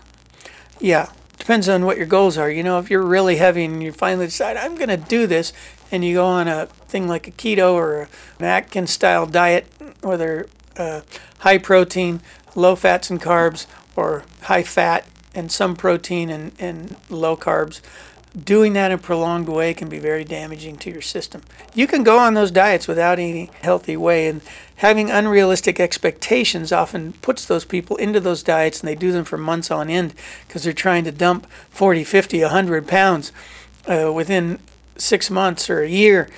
Yeah, 0.80 1.10
depends 1.38 1.70
on 1.70 1.86
what 1.86 1.98
your 1.98 2.06
goals 2.08 2.38
are. 2.38 2.50
You 2.50 2.64
know, 2.64 2.80
if 2.80 2.90
you're 2.90 3.04
really 3.04 3.36
heavy 3.38 3.66
and 3.66 3.84
you 3.84 3.92
finally 3.92 4.26
decide, 4.26 4.58
I'm 4.58 4.76
going 4.76 4.90
to 4.90 4.98
do 4.98 5.28
this, 5.28 5.54
and 5.92 6.04
you 6.04 6.16
go 6.16 6.26
on 6.26 6.48
a 6.48 6.68
thing 6.88 7.08
like 7.08 7.28
a 7.28 7.32
keto 7.32 7.74
or 7.74 8.08
an 8.40 8.46
Atkins 8.46 8.92
style 8.92 9.26
diet, 9.26 9.68
whether 10.02 10.48
uh, 10.78 11.02
high 11.40 11.58
protein, 11.58 12.22
low 12.56 12.76
fats 12.76 13.10
and 13.10 13.22
carbs, 13.22 13.66
or 13.96 14.24
high 14.44 14.64
fat 14.64 15.06
and 15.36 15.52
some 15.52 15.76
protein 15.76 16.30
and, 16.30 16.52
and 16.60 16.96
low 17.10 17.36
carbs, 17.36 17.82
doing 18.44 18.74
that 18.74 18.92
in 18.92 18.98
a 18.98 19.02
prolonged 19.02 19.50
way 19.50 19.74
can 19.74 19.90
be 19.90 20.00
very 20.00 20.24
damaging 20.24 20.78
to 20.78 20.92
your 20.92 21.02
system. 21.02 21.42
You 21.74 21.88
can 21.88 22.04
go 22.04 22.18
on 22.20 22.34
those 22.34 22.52
diets 22.52 22.88
without 22.88 23.20
any 23.20 23.50
healthy 23.62 23.98
way, 23.98 24.28
and 24.28 24.42
having 24.78 25.10
unrealistic 25.10 25.80
expectations 25.80 26.72
often 26.72 27.14
puts 27.14 27.46
those 27.46 27.66
people 27.66 27.98
into 27.98 28.20
those 28.20 28.44
diets 28.44 28.80
and 28.80 28.88
they 28.88 28.96
do 28.96 29.12
them 29.12 29.26
for 29.26 29.38
months 29.38 29.72
on 29.72 29.90
end 29.90 30.14
because 30.48 30.64
they're 30.64 30.74
trying 30.74 31.04
to 31.04 31.12
dump 31.12 31.50
40, 31.70 32.04
50, 32.04 32.42
100 32.42 32.88
pounds 32.88 33.32
uh, 33.88 34.12
within 34.14 34.60
six 35.00 35.30
months 35.30 35.70
or 35.70 35.82
a 35.82 35.90
year. 35.90 36.30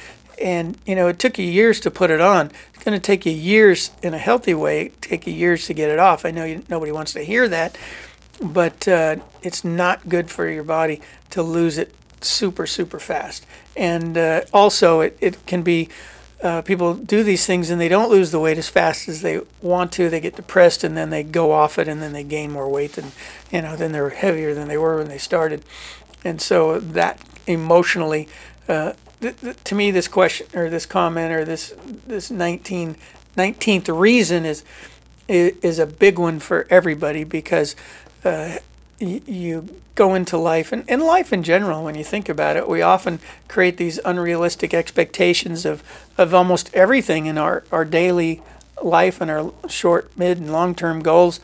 And, 0.41 0.77
you 0.85 0.95
know, 0.95 1.07
it 1.07 1.19
took 1.19 1.37
you 1.37 1.45
years 1.45 1.79
to 1.81 1.91
put 1.91 2.09
it 2.09 2.21
on. 2.21 2.51
It's 2.73 2.83
going 2.83 2.99
to 2.99 3.05
take 3.05 3.25
you 3.25 3.31
years 3.31 3.91
in 4.01 4.13
a 4.13 4.17
healthy 4.17 4.53
way, 4.53 4.91
take 5.01 5.27
you 5.27 5.33
years 5.33 5.67
to 5.67 5.73
get 5.73 5.89
it 5.89 5.99
off. 5.99 6.25
I 6.25 6.31
know 6.31 6.45
you, 6.45 6.63
nobody 6.69 6.91
wants 6.91 7.13
to 7.13 7.23
hear 7.23 7.47
that 7.47 7.77
but 8.41 8.87
uh, 8.87 9.17
it's 9.43 9.63
not 9.63 10.09
good 10.09 10.29
for 10.29 10.49
your 10.49 10.63
body 10.63 11.01
to 11.29 11.43
lose 11.43 11.77
it 11.77 11.93
super 12.21 12.67
super 12.67 12.99
fast 12.99 13.45
and 13.75 14.17
uh, 14.17 14.41
also 14.53 15.01
it, 15.01 15.17
it 15.21 15.45
can 15.45 15.63
be 15.63 15.89
uh, 16.43 16.61
people 16.63 16.95
do 16.95 17.23
these 17.23 17.45
things 17.45 17.69
and 17.69 17.79
they 17.79 17.87
don't 17.87 18.09
lose 18.09 18.31
the 18.31 18.39
weight 18.39 18.57
as 18.57 18.67
fast 18.67 19.07
as 19.07 19.21
they 19.21 19.39
want 19.61 19.91
to 19.91 20.09
they 20.09 20.19
get 20.19 20.35
depressed 20.35 20.83
and 20.83 20.97
then 20.97 21.09
they 21.09 21.23
go 21.23 21.51
off 21.51 21.77
it 21.77 21.87
and 21.87 22.01
then 22.01 22.13
they 22.13 22.23
gain 22.23 22.51
more 22.51 22.69
weight 22.69 22.97
and 22.97 23.11
you 23.51 23.61
know 23.61 23.75
then 23.75 23.91
they're 23.91 24.09
heavier 24.09 24.53
than 24.53 24.67
they 24.67 24.77
were 24.77 24.97
when 24.97 25.07
they 25.07 25.17
started 25.17 25.63
and 26.23 26.41
so 26.41 26.79
that 26.79 27.19
emotionally 27.47 28.27
uh, 28.67 28.93
th- 29.21 29.39
th- 29.41 29.63
to 29.65 29.75
me 29.75 29.91
this 29.91 30.07
question 30.07 30.47
or 30.55 30.69
this 30.69 30.85
comment 30.85 31.31
or 31.33 31.45
this 31.45 31.73
this 32.07 32.31
19 32.31 32.95
19th 33.37 33.99
reason 33.99 34.45
is 34.45 34.63
i- 35.29 35.53
is 35.61 35.79
a 35.79 35.85
big 35.85 36.19
one 36.19 36.39
for 36.39 36.67
everybody 36.69 37.23
because 37.23 37.75
uh, 38.25 38.57
y- 38.99 39.21
you 39.25 39.67
go 39.95 40.15
into 40.15 40.37
life 40.37 40.71
and, 40.71 40.83
and 40.87 41.01
life 41.01 41.33
in 41.33 41.43
general 41.43 41.83
when 41.83 41.95
you 41.95 42.03
think 42.03 42.29
about 42.29 42.55
it 42.55 42.67
we 42.67 42.81
often 42.81 43.19
create 43.47 43.77
these 43.77 43.99
unrealistic 44.05 44.73
expectations 44.73 45.65
of, 45.65 45.83
of 46.17 46.33
almost 46.33 46.73
everything 46.73 47.25
in 47.25 47.37
our, 47.37 47.63
our 47.71 47.85
daily 47.85 48.41
life 48.83 49.21
and 49.21 49.29
our 49.29 49.51
short 49.69 50.09
mid 50.17 50.37
and 50.39 50.51
long 50.51 50.73
term 50.75 51.01
goals. 51.01 51.39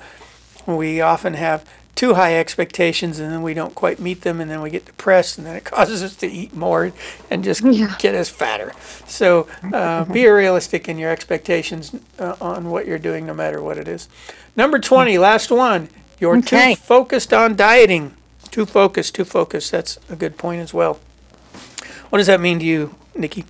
We 0.66 1.02
often 1.02 1.34
have 1.36 1.68
too 1.98 2.14
high 2.14 2.38
expectations 2.38 3.20
and 3.20 3.32
then 3.32 3.42
we 3.42 3.54
don't 3.54 3.76
quite 3.76 4.00
meet 4.00 4.22
them 4.22 4.40
and 4.40 4.50
then 4.50 4.62
we 4.62 4.70
get 4.70 4.86
depressed 4.86 5.38
and 5.38 5.46
then 5.48 5.56
it 5.56 5.64
causes 5.74 6.02
us 6.04 6.16
to 6.16 6.28
eat 6.28 6.56
more 6.56 6.94
and 7.30 7.44
just 7.44 7.62
Yeah. 7.64 7.96
get 8.00 8.16
us 8.16 8.30
fatter. 8.30 8.72
So 9.08 9.48
uh, 9.74 10.06
be 10.14 10.26
realistic 10.28 10.88
in 10.88 10.98
your 10.98 11.10
expectations 11.12 11.94
uh, 12.20 12.36
on 12.40 12.70
what 12.70 12.86
you're 12.88 13.00
doing 13.00 13.26
no 13.26 13.34
matter 13.34 13.62
what 13.62 13.78
it 13.78 13.88
is. 13.88 14.08
Number 14.56 14.80
20 14.80 15.18
last 15.18 15.52
one. 15.52 15.90
You're 16.20 16.38
Okay. 16.38 16.76
too 16.76 16.82
focused 16.82 17.34
on 17.34 17.56
dieting. 17.56 18.14
Too 18.52 18.66
focused 18.66 19.16
too 19.16 19.26
focused. 19.26 19.72
That's 19.72 20.00
a 20.10 20.16
good 20.16 20.38
point 20.38 20.62
as 20.62 20.74
well. 20.74 21.00
What 22.10 22.20
does 22.20 22.28
that 22.28 22.40
mean 22.40 22.60
to 22.60 22.66
you 22.66 22.96
nikki? 23.16 23.44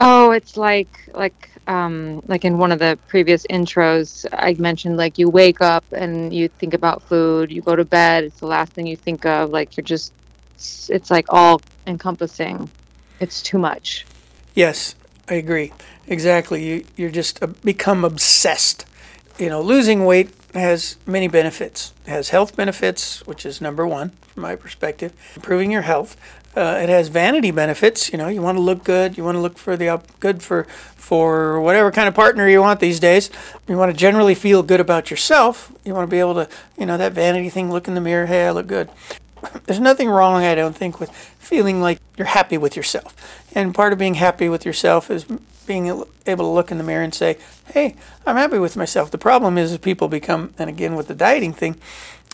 Oh, 0.00 0.30
it's 0.32 0.56
like 0.56 0.88
like 1.14 1.49
um 1.66 2.22
like 2.26 2.44
in 2.44 2.58
one 2.58 2.72
of 2.72 2.78
the 2.78 2.98
previous 3.08 3.46
intros 3.48 4.26
I 4.32 4.54
mentioned 4.54 4.96
like 4.96 5.18
you 5.18 5.28
wake 5.28 5.60
up 5.60 5.84
and 5.92 6.32
you 6.32 6.48
think 6.48 6.74
about 6.74 7.02
food, 7.02 7.50
you 7.52 7.62
go 7.62 7.76
to 7.76 7.84
bed, 7.84 8.24
it's 8.24 8.40
the 8.40 8.46
last 8.46 8.72
thing 8.72 8.86
you 8.86 8.96
think 8.96 9.24
of, 9.26 9.50
like 9.50 9.76
you're 9.76 9.84
just 9.84 10.12
it's, 10.54 10.90
it's 10.90 11.10
like 11.10 11.26
all 11.28 11.60
encompassing. 11.86 12.70
It's 13.20 13.42
too 13.42 13.58
much. 13.58 14.06
Yes, 14.54 14.94
I 15.28 15.34
agree. 15.34 15.72
Exactly. 16.06 16.64
You 16.64 16.84
you're 16.96 17.10
just 17.10 17.42
uh, 17.42 17.48
become 17.64 18.04
obsessed. 18.04 18.86
You 19.38 19.48
know, 19.48 19.62
losing 19.62 20.04
weight 20.04 20.30
has 20.54 20.96
many 21.06 21.28
benefits. 21.28 21.92
It 22.04 22.10
has 22.10 22.30
health 22.30 22.56
benefits, 22.56 23.26
which 23.26 23.46
is 23.46 23.60
number 23.60 23.86
one 23.86 24.10
from 24.28 24.42
my 24.42 24.56
perspective. 24.56 25.12
Improving 25.36 25.70
your 25.70 25.82
health. 25.82 26.16
Uh, 26.56 26.80
it 26.82 26.88
has 26.88 27.08
vanity 27.08 27.50
benefits. 27.50 28.10
You 28.12 28.18
know, 28.18 28.28
you 28.28 28.42
want 28.42 28.58
to 28.58 28.62
look 28.62 28.82
good. 28.82 29.16
You 29.16 29.24
want 29.24 29.36
to 29.36 29.40
look 29.40 29.56
for 29.56 29.76
the 29.76 30.02
good 30.18 30.42
for 30.42 30.64
for 30.96 31.60
whatever 31.60 31.90
kind 31.92 32.08
of 32.08 32.14
partner 32.14 32.48
you 32.48 32.60
want 32.60 32.80
these 32.80 32.98
days. 32.98 33.30
You 33.68 33.76
want 33.76 33.92
to 33.92 33.96
generally 33.96 34.34
feel 34.34 34.62
good 34.62 34.80
about 34.80 35.10
yourself. 35.10 35.72
You 35.84 35.94
want 35.94 36.08
to 36.08 36.10
be 36.10 36.18
able 36.18 36.34
to, 36.34 36.48
you 36.76 36.86
know, 36.86 36.96
that 36.96 37.12
vanity 37.12 37.50
thing. 37.50 37.70
Look 37.70 37.86
in 37.86 37.94
the 37.94 38.00
mirror. 38.00 38.26
Hey, 38.26 38.46
I 38.46 38.50
look 38.50 38.66
good 38.66 38.90
there's 39.66 39.80
nothing 39.80 40.08
wrong, 40.08 40.42
I 40.42 40.54
don't 40.54 40.76
think, 40.76 41.00
with 41.00 41.10
feeling 41.38 41.80
like 41.80 42.00
you're 42.16 42.26
happy 42.26 42.58
with 42.58 42.76
yourself. 42.76 43.14
And 43.54 43.74
part 43.74 43.92
of 43.92 43.98
being 43.98 44.14
happy 44.14 44.48
with 44.48 44.64
yourself 44.64 45.10
is 45.10 45.24
being 45.66 45.86
able 45.86 46.44
to 46.44 46.50
look 46.50 46.70
in 46.70 46.78
the 46.78 46.84
mirror 46.84 47.02
and 47.02 47.14
say, 47.14 47.38
hey, 47.72 47.96
I'm 48.26 48.36
happy 48.36 48.58
with 48.58 48.76
myself. 48.76 49.10
The 49.10 49.18
problem 49.18 49.58
is 49.58 49.76
people 49.78 50.08
become, 50.08 50.54
and 50.58 50.68
again 50.68 50.94
with 50.94 51.08
the 51.08 51.14
dieting 51.14 51.52
thing, 51.52 51.76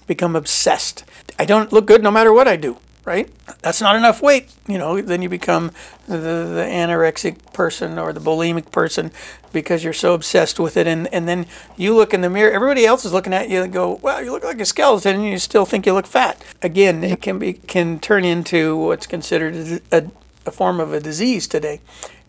become 0.06 0.36
obsessed. 0.36 1.04
I 1.38 1.44
don't 1.44 1.72
look 1.72 1.86
good 1.86 2.02
no 2.02 2.10
matter 2.10 2.32
what 2.32 2.48
I 2.48 2.56
do, 2.56 2.78
right? 3.06 3.30
That's 3.62 3.80
not 3.80 3.96
enough 3.96 4.20
weight. 4.20 4.52
You 4.68 4.76
know, 4.78 5.00
then 5.00 5.22
you 5.22 5.28
become 5.30 5.70
the, 6.06 6.18
the 6.18 6.66
anorexic 6.68 7.52
person 7.54 7.98
or 7.98 8.12
the 8.12 8.20
bulimic 8.20 8.70
person 8.72 9.12
because 9.52 9.82
you're 9.84 9.92
so 9.94 10.12
obsessed 10.12 10.58
with 10.60 10.76
it. 10.76 10.86
And, 10.86 11.06
and 11.14 11.26
then 11.26 11.46
you 11.76 11.94
look 11.94 12.12
in 12.12 12.20
the 12.20 12.28
mirror, 12.28 12.50
everybody 12.50 12.84
else 12.84 13.04
is 13.04 13.12
looking 13.12 13.32
at 13.32 13.48
you 13.48 13.62
and 13.62 13.72
go, 13.72 13.92
wow, 14.02 14.18
you 14.18 14.32
look 14.32 14.44
like 14.44 14.60
a 14.60 14.66
skeleton 14.66 15.16
and 15.16 15.24
you 15.24 15.38
still 15.38 15.64
think 15.64 15.86
you 15.86 15.94
look 15.94 16.06
fat. 16.06 16.42
Again, 16.62 17.02
it 17.04 17.22
can 17.22 17.38
be 17.38 17.54
can 17.54 17.98
turn 18.00 18.24
into 18.24 18.76
what's 18.76 19.06
considered 19.06 19.80
a, 19.92 20.10
a 20.44 20.50
form 20.50 20.80
of 20.80 20.92
a 20.92 21.00
disease 21.00 21.46
today. 21.46 21.80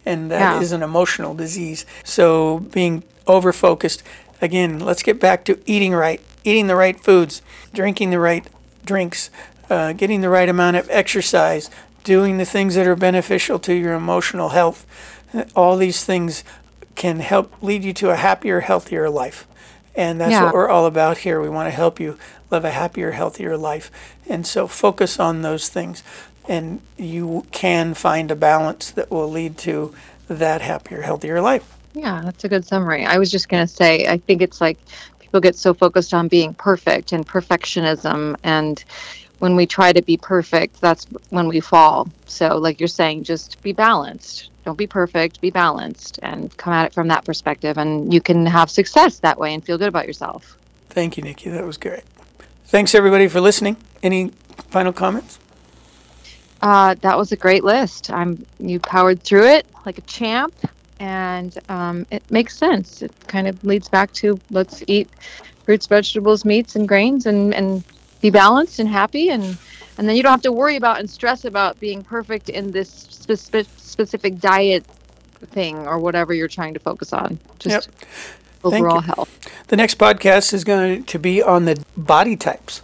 And 0.05 0.31
that 0.31 0.61
is 0.61 0.71
Yeah. 0.71 0.77
an 0.77 0.83
emotional 0.83 1.33
disease. 1.33 1.85
So 2.03 2.59
being 2.59 3.03
over 3.25 3.51
focused, 3.51 4.03
again, 4.41 4.79
let's 4.79 5.03
get 5.03 5.19
back 5.19 5.43
to 5.45 5.59
eating 5.65 5.93
right, 5.93 6.21
eating 6.45 6.67
the 6.67 6.75
right 6.75 6.97
foods, 7.03 7.41
drinking 7.73 8.11
the 8.11 8.19
right 8.19 8.47
drinks, 8.85 9.29
uh, 9.69 9.93
getting 9.93 10.21
the 10.21 10.29
right 10.29 10.49
amount 10.49 10.77
of 10.77 10.89
exercise, 10.89 11.69
doing 12.03 12.37
the 12.37 12.45
things 12.45 12.75
that 12.75 12.87
are 12.87 12.95
beneficial 12.95 13.59
to 13.59 13.73
your 13.73 13.93
emotional 13.93 14.49
health. 14.49 14.85
All 15.55 15.77
these 15.77 16.03
things 16.03 16.43
can 16.95 17.19
help 17.19 17.53
lead 17.61 17.83
you 17.83 17.93
to 17.93 18.09
a 18.09 18.15
happier, 18.15 18.61
healthier 18.61 19.09
life. 19.09 19.45
And 19.95 20.21
that's 20.21 20.31
Yeah. 20.31 20.45
what 20.45 20.53
we're 20.53 20.69
all 20.69 20.85
about 20.85 21.19
here. 21.19 21.41
We 21.41 21.49
want 21.49 21.67
to 21.67 21.75
help 21.75 21.99
you 21.99 22.17
live 22.49 22.63
a 22.63 22.71
happier, 22.71 23.11
healthier 23.11 23.57
life. 23.57 23.91
And 24.29 24.45
so 24.45 24.67
focus 24.67 25.19
on 25.19 25.41
those 25.41 25.69
things. 25.69 26.03
And 26.47 26.81
you 26.97 27.45
can 27.51 27.93
find 27.93 28.31
a 28.31 28.35
balance 28.35 28.91
that 28.91 29.11
will 29.11 29.29
lead 29.29 29.57
to 29.59 29.93
that 30.29 30.61
happier, 30.61 31.01
healthier 31.01 31.41
life. 31.41 31.63
Yeah, 31.93 32.21
that's 32.23 32.43
a 32.43 32.49
good 32.49 32.65
summary. 32.65 33.05
I 33.05 33.17
was 33.17 33.31
just 33.31 33.49
going 33.49 33.65
to 33.65 33.71
say, 33.73 34.05
I 34.07 34.17
think 34.17 34.41
it's 34.41 34.61
like 34.61 34.77
people 35.19 35.41
get 35.41 35.55
so 35.55 35.73
focused 35.73 36.13
on 36.13 36.27
being 36.27 36.53
perfect 36.53 37.11
and 37.11 37.27
perfectionism. 37.27 38.35
And 38.43 38.83
when 39.39 39.55
we 39.55 39.65
try 39.65 39.93
to 39.93 40.01
be 40.01 40.17
perfect, 40.17 40.81
that's 40.81 41.05
when 41.29 41.47
we 41.47 41.59
fall. 41.59 42.07
So, 42.25 42.57
like 42.57 42.79
you're 42.79 42.87
saying, 42.87 43.23
just 43.23 43.61
be 43.61 43.73
balanced. 43.73 44.49
Don't 44.65 44.77
be 44.77 44.87
perfect, 44.87 45.39
be 45.39 45.49
balanced 45.49 46.19
and 46.23 46.55
come 46.57 46.73
at 46.73 46.87
it 46.87 46.93
from 46.93 47.07
that 47.07 47.23
perspective. 47.23 47.77
And 47.77 48.13
you 48.13 48.19
can 48.19 48.45
have 48.45 48.69
success 48.69 49.19
that 49.19 49.39
way 49.39 49.53
and 49.53 49.63
feel 49.63 49.77
good 49.77 49.87
about 49.87 50.07
yourself. 50.07 50.57
Thank 50.89 51.15
you, 51.17 51.23
Nikki. 51.23 51.49
That 51.49 51.65
was 51.65 51.77
great. 51.77 52.03
Thanks, 52.65 52.93
everybody, 52.93 53.27
for 53.27 53.39
listening. 53.39 53.77
Any 54.03 54.31
final 54.69 54.91
comments? 54.91 55.39
Uh, 56.61 56.95
that 56.95 57.17
was 57.17 57.31
a 57.31 57.35
great 57.35 57.63
list. 57.63 58.11
I'm 58.11 58.45
you 58.59 58.79
powered 58.79 59.23
through 59.23 59.47
it 59.47 59.65
like 59.85 59.97
a 59.97 60.01
champ, 60.01 60.53
and 60.99 61.57
um, 61.69 62.05
it 62.11 62.29
makes 62.31 62.57
sense. 62.57 63.01
It 63.01 63.13
kind 63.27 63.47
of 63.47 63.63
leads 63.63 63.87
back 63.87 64.11
to 64.13 64.39
let's 64.49 64.83
eat 64.87 65.07
fruits, 65.65 65.85
vegetables, 65.85 66.45
meats, 66.45 66.75
and 66.75 66.87
grains, 66.87 67.25
and 67.25 67.53
and 67.53 67.83
be 68.21 68.29
balanced 68.29 68.79
and 68.79 68.89
happy, 68.89 69.29
and 69.29 69.57
and 69.97 70.07
then 70.07 70.15
you 70.15 70.23
don't 70.23 70.31
have 70.31 70.41
to 70.43 70.51
worry 70.51 70.75
about 70.75 70.99
and 70.99 71.09
stress 71.09 71.45
about 71.45 71.79
being 71.79 72.03
perfect 72.03 72.49
in 72.49 72.71
this 72.71 72.89
specific 72.89 73.67
specific 73.77 74.39
diet 74.39 74.85
thing 75.51 75.77
or 75.87 75.99
whatever 75.99 76.33
you're 76.33 76.47
trying 76.47 76.73
to 76.73 76.79
focus 76.79 77.13
on. 77.13 77.39
Just 77.59 77.87
Yep. 77.87 78.05
overall 78.63 79.01
health. 79.01 79.29
The 79.67 79.75
next 79.75 79.97
podcast 79.97 80.53
is 80.53 80.63
going 80.63 81.03
to 81.03 81.19
be 81.19 81.41
on 81.41 81.65
the 81.65 81.83
body 81.95 82.35
types. 82.35 82.81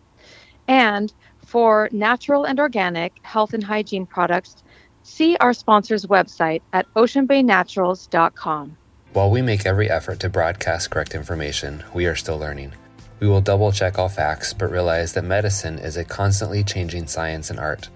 And 0.69 1.13
for 1.45 1.89
natural 1.91 2.45
and 2.45 2.61
organic 2.61 3.15
health 3.23 3.53
and 3.53 3.65
hygiene 3.65 4.07
products, 4.07 4.63
see 5.03 5.37
our 5.39 5.53
sponsor's 5.53 6.07
website 6.07 6.63
at 6.73 6.87
oceanbaynaturals.com. 6.95 8.77
While 9.13 9.31
we 9.33 9.43
make 9.43 9.67
every 9.67 9.91
effort 9.91 10.21
to 10.21 10.29
broadcast 10.29 10.93
correct 10.93 11.17
information, 11.17 11.83
we 11.93 12.07
are 12.07 12.15
still 12.15 12.39
learning. 12.39 12.75
We 13.19 13.27
will 13.27 13.41
double 13.41 13.73
check 13.73 13.99
all 13.99 14.09
facts, 14.09 14.53
but 14.55 14.71
realize 14.71 15.15
that 15.15 15.25
medicine 15.25 15.81
is 15.81 15.97
a 15.97 16.05
constantly 16.05 16.63
changing 16.63 17.09
science 17.09 17.51
and 17.51 17.59
art. 17.59 17.89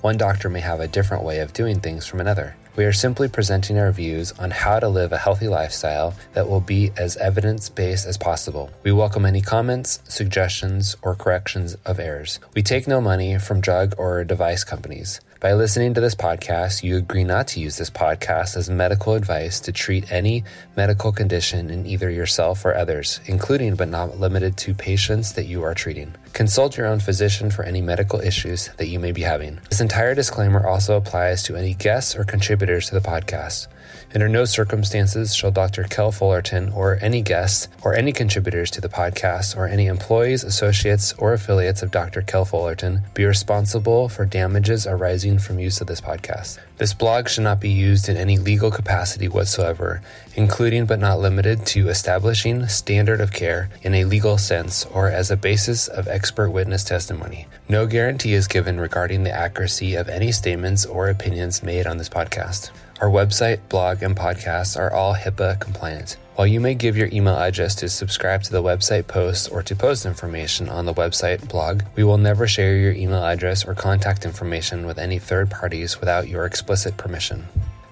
One 0.00 0.16
doctor 0.16 0.48
may 0.48 0.60
have 0.60 0.78
a 0.78 0.86
different 0.86 1.24
way 1.24 1.40
of 1.40 1.52
doing 1.52 1.80
things 1.80 2.06
from 2.06 2.20
another. 2.20 2.54
We 2.74 2.86
are 2.86 2.92
simply 2.92 3.28
presenting 3.28 3.78
our 3.78 3.92
views 3.92 4.32
on 4.38 4.50
how 4.50 4.80
to 4.80 4.88
live 4.88 5.12
a 5.12 5.18
healthy 5.18 5.46
lifestyle 5.46 6.14
that 6.32 6.48
will 6.48 6.60
be 6.60 6.90
as 6.96 7.18
evidence 7.18 7.68
based 7.68 8.06
as 8.06 8.16
possible. 8.16 8.70
We 8.82 8.92
welcome 8.92 9.26
any 9.26 9.42
comments, 9.42 10.00
suggestions, 10.08 10.96
or 11.02 11.14
corrections 11.14 11.76
of 11.84 12.00
errors. 12.00 12.40
We 12.54 12.62
take 12.62 12.88
no 12.88 13.02
money 13.02 13.38
from 13.38 13.60
drug 13.60 13.94
or 13.98 14.24
device 14.24 14.64
companies. 14.64 15.20
By 15.42 15.54
listening 15.54 15.94
to 15.94 16.00
this 16.00 16.14
podcast, 16.14 16.84
you 16.84 16.96
agree 16.96 17.24
not 17.24 17.48
to 17.48 17.58
use 17.58 17.76
this 17.76 17.90
podcast 17.90 18.56
as 18.56 18.70
medical 18.70 19.14
advice 19.14 19.58
to 19.62 19.72
treat 19.72 20.12
any 20.12 20.44
medical 20.76 21.10
condition 21.10 21.68
in 21.68 21.84
either 21.84 22.08
yourself 22.08 22.64
or 22.64 22.76
others, 22.76 23.18
including 23.26 23.74
but 23.74 23.88
not 23.88 24.20
limited 24.20 24.56
to 24.58 24.72
patients 24.72 25.32
that 25.32 25.46
you 25.46 25.64
are 25.64 25.74
treating. 25.74 26.14
Consult 26.32 26.76
your 26.76 26.86
own 26.86 27.00
physician 27.00 27.50
for 27.50 27.64
any 27.64 27.80
medical 27.80 28.20
issues 28.20 28.70
that 28.76 28.86
you 28.86 29.00
may 29.00 29.10
be 29.10 29.22
having. 29.22 29.58
This 29.68 29.80
entire 29.80 30.14
disclaimer 30.14 30.64
also 30.64 30.96
applies 30.96 31.42
to 31.42 31.56
any 31.56 31.74
guests 31.74 32.14
or 32.14 32.22
contributors 32.22 32.88
to 32.90 32.94
the 32.94 33.00
podcast. 33.00 33.66
Under 34.14 34.28
no 34.28 34.44
circumstances 34.44 35.34
shall 35.34 35.50
Dr. 35.50 35.84
Kell 35.84 36.12
Fullerton 36.12 36.70
or 36.72 36.98
any 37.00 37.22
guests 37.22 37.68
or 37.82 37.94
any 37.94 38.12
contributors 38.12 38.70
to 38.72 38.80
the 38.80 38.88
podcast 38.88 39.56
or 39.56 39.66
any 39.66 39.86
employees, 39.86 40.44
associates, 40.44 41.14
or 41.14 41.32
affiliates 41.32 41.82
of 41.82 41.90
Dr. 41.90 42.20
Kell 42.20 42.44
Fullerton 42.44 43.00
be 43.14 43.24
responsible 43.24 44.10
for 44.10 44.26
damages 44.26 44.86
arising 44.86 45.38
from 45.38 45.58
use 45.58 45.80
of 45.80 45.86
this 45.86 46.02
podcast. 46.02 46.58
This 46.82 46.94
blog 46.94 47.28
should 47.28 47.44
not 47.44 47.60
be 47.60 47.70
used 47.70 48.08
in 48.08 48.16
any 48.16 48.38
legal 48.38 48.72
capacity 48.72 49.28
whatsoever, 49.28 50.02
including 50.34 50.84
but 50.84 50.98
not 50.98 51.20
limited 51.20 51.64
to 51.66 51.88
establishing 51.88 52.66
standard 52.66 53.20
of 53.20 53.32
care 53.32 53.70
in 53.82 53.94
a 53.94 54.04
legal 54.04 54.36
sense 54.36 54.84
or 54.86 55.08
as 55.08 55.30
a 55.30 55.36
basis 55.36 55.86
of 55.86 56.08
expert 56.08 56.50
witness 56.50 56.82
testimony. 56.82 57.46
No 57.68 57.86
guarantee 57.86 58.32
is 58.32 58.48
given 58.48 58.80
regarding 58.80 59.22
the 59.22 59.30
accuracy 59.30 59.94
of 59.94 60.08
any 60.08 60.32
statements 60.32 60.84
or 60.84 61.08
opinions 61.08 61.62
made 61.62 61.86
on 61.86 61.98
this 61.98 62.08
podcast. 62.08 62.72
Our 63.00 63.08
website, 63.08 63.60
blog, 63.68 64.02
and 64.02 64.16
podcasts 64.16 64.76
are 64.76 64.92
all 64.92 65.14
HIPAA 65.14 65.60
compliant. 65.60 66.16
While 66.34 66.46
you 66.46 66.60
may 66.60 66.74
give 66.74 66.96
your 66.96 67.10
email 67.12 67.36
address 67.36 67.74
to 67.76 67.90
subscribe 67.90 68.42
to 68.44 68.52
the 68.52 68.62
website 68.62 69.06
posts 69.06 69.48
or 69.48 69.62
to 69.64 69.76
post 69.76 70.06
information 70.06 70.66
on 70.70 70.86
the 70.86 70.94
website 70.94 71.46
blog, 71.50 71.82
we 71.94 72.04
will 72.04 72.16
never 72.16 72.48
share 72.48 72.74
your 72.74 72.94
email 72.94 73.22
address 73.22 73.66
or 73.66 73.74
contact 73.74 74.24
information 74.24 74.86
with 74.86 74.98
any 74.98 75.18
third 75.18 75.50
parties 75.50 76.00
without 76.00 76.28
your 76.28 76.46
explicit 76.46 76.96
permission. 76.96 77.44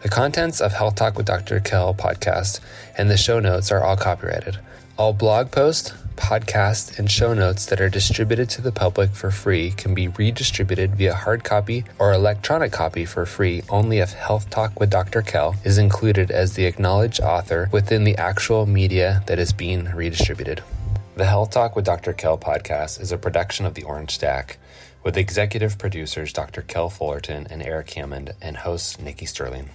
The 0.03 0.09
contents 0.09 0.63
of 0.63 0.73
Health 0.73 0.95
Talk 0.95 1.19
with 1.19 1.27
Dr. 1.27 1.61
Kell 1.61 1.93
podcast 1.93 2.61
and 2.97 3.11
the 3.11 3.19
show 3.19 3.41
notes 3.41 3.71
are 3.71 3.85
all 3.85 3.97
copyrighted. 3.99 4.59
All 4.97 5.13
blog 5.13 5.51
posts, 5.51 5.93
podcasts, 6.17 6.99
and 6.99 7.11
show 7.11 7.35
notes 7.35 7.67
that 7.67 7.81
are 7.81 7.89
distributed 7.89 8.49
to 8.51 8.63
the 8.63 8.73
public 8.73 9.11
for 9.11 9.31
free 9.31 9.71
can 9.73 9.95
be 9.95 10.09
redistributed 10.09 10.95
via 10.95 11.15
hard 11.15 11.45
copy 11.45 11.85
or 11.99 12.13
electronic 12.13 12.73
copy 12.73 13.05
for 13.05 13.27
free 13.27 13.63
only 13.69 13.99
if 13.99 14.13
Health 14.13 14.51
Talk 14.51 14.79
with 14.79 14.91
Dr. 14.91 15.23
Kell 15.23 15.57
is 15.65 15.79
included 15.79 16.31
as 16.31 16.55
the 16.55 16.67
acknowledged 16.67 17.21
author 17.21 17.69
within 17.73 18.05
the 18.05 18.17
actual 18.17 18.67
media 18.67 19.23
that 19.27 19.39
is 19.39 19.53
being 19.53 19.85
redistributed. 19.87 20.63
The 21.17 21.27
Health 21.27 21.51
Talk 21.51 21.77
with 21.77 21.85
Dr. 21.85 22.13
Kell 22.13 22.39
podcast 22.39 23.01
is 23.01 23.13
a 23.13 23.19
production 23.19 23.67
of 23.67 23.75
the 23.75 23.83
Orange 23.83 24.13
Stack 24.13 24.59
with 25.03 25.17
executive 25.17 25.79
producers 25.79 26.33
Dr. 26.33 26.63
Kell 26.63 26.91
Fullerton 26.91 27.47
and 27.51 27.63
Eric 27.63 27.91
Hammond 27.91 28.35
and 28.41 28.57
host 28.57 29.01
Nikki 29.01 29.27
Sterling. 29.27 29.71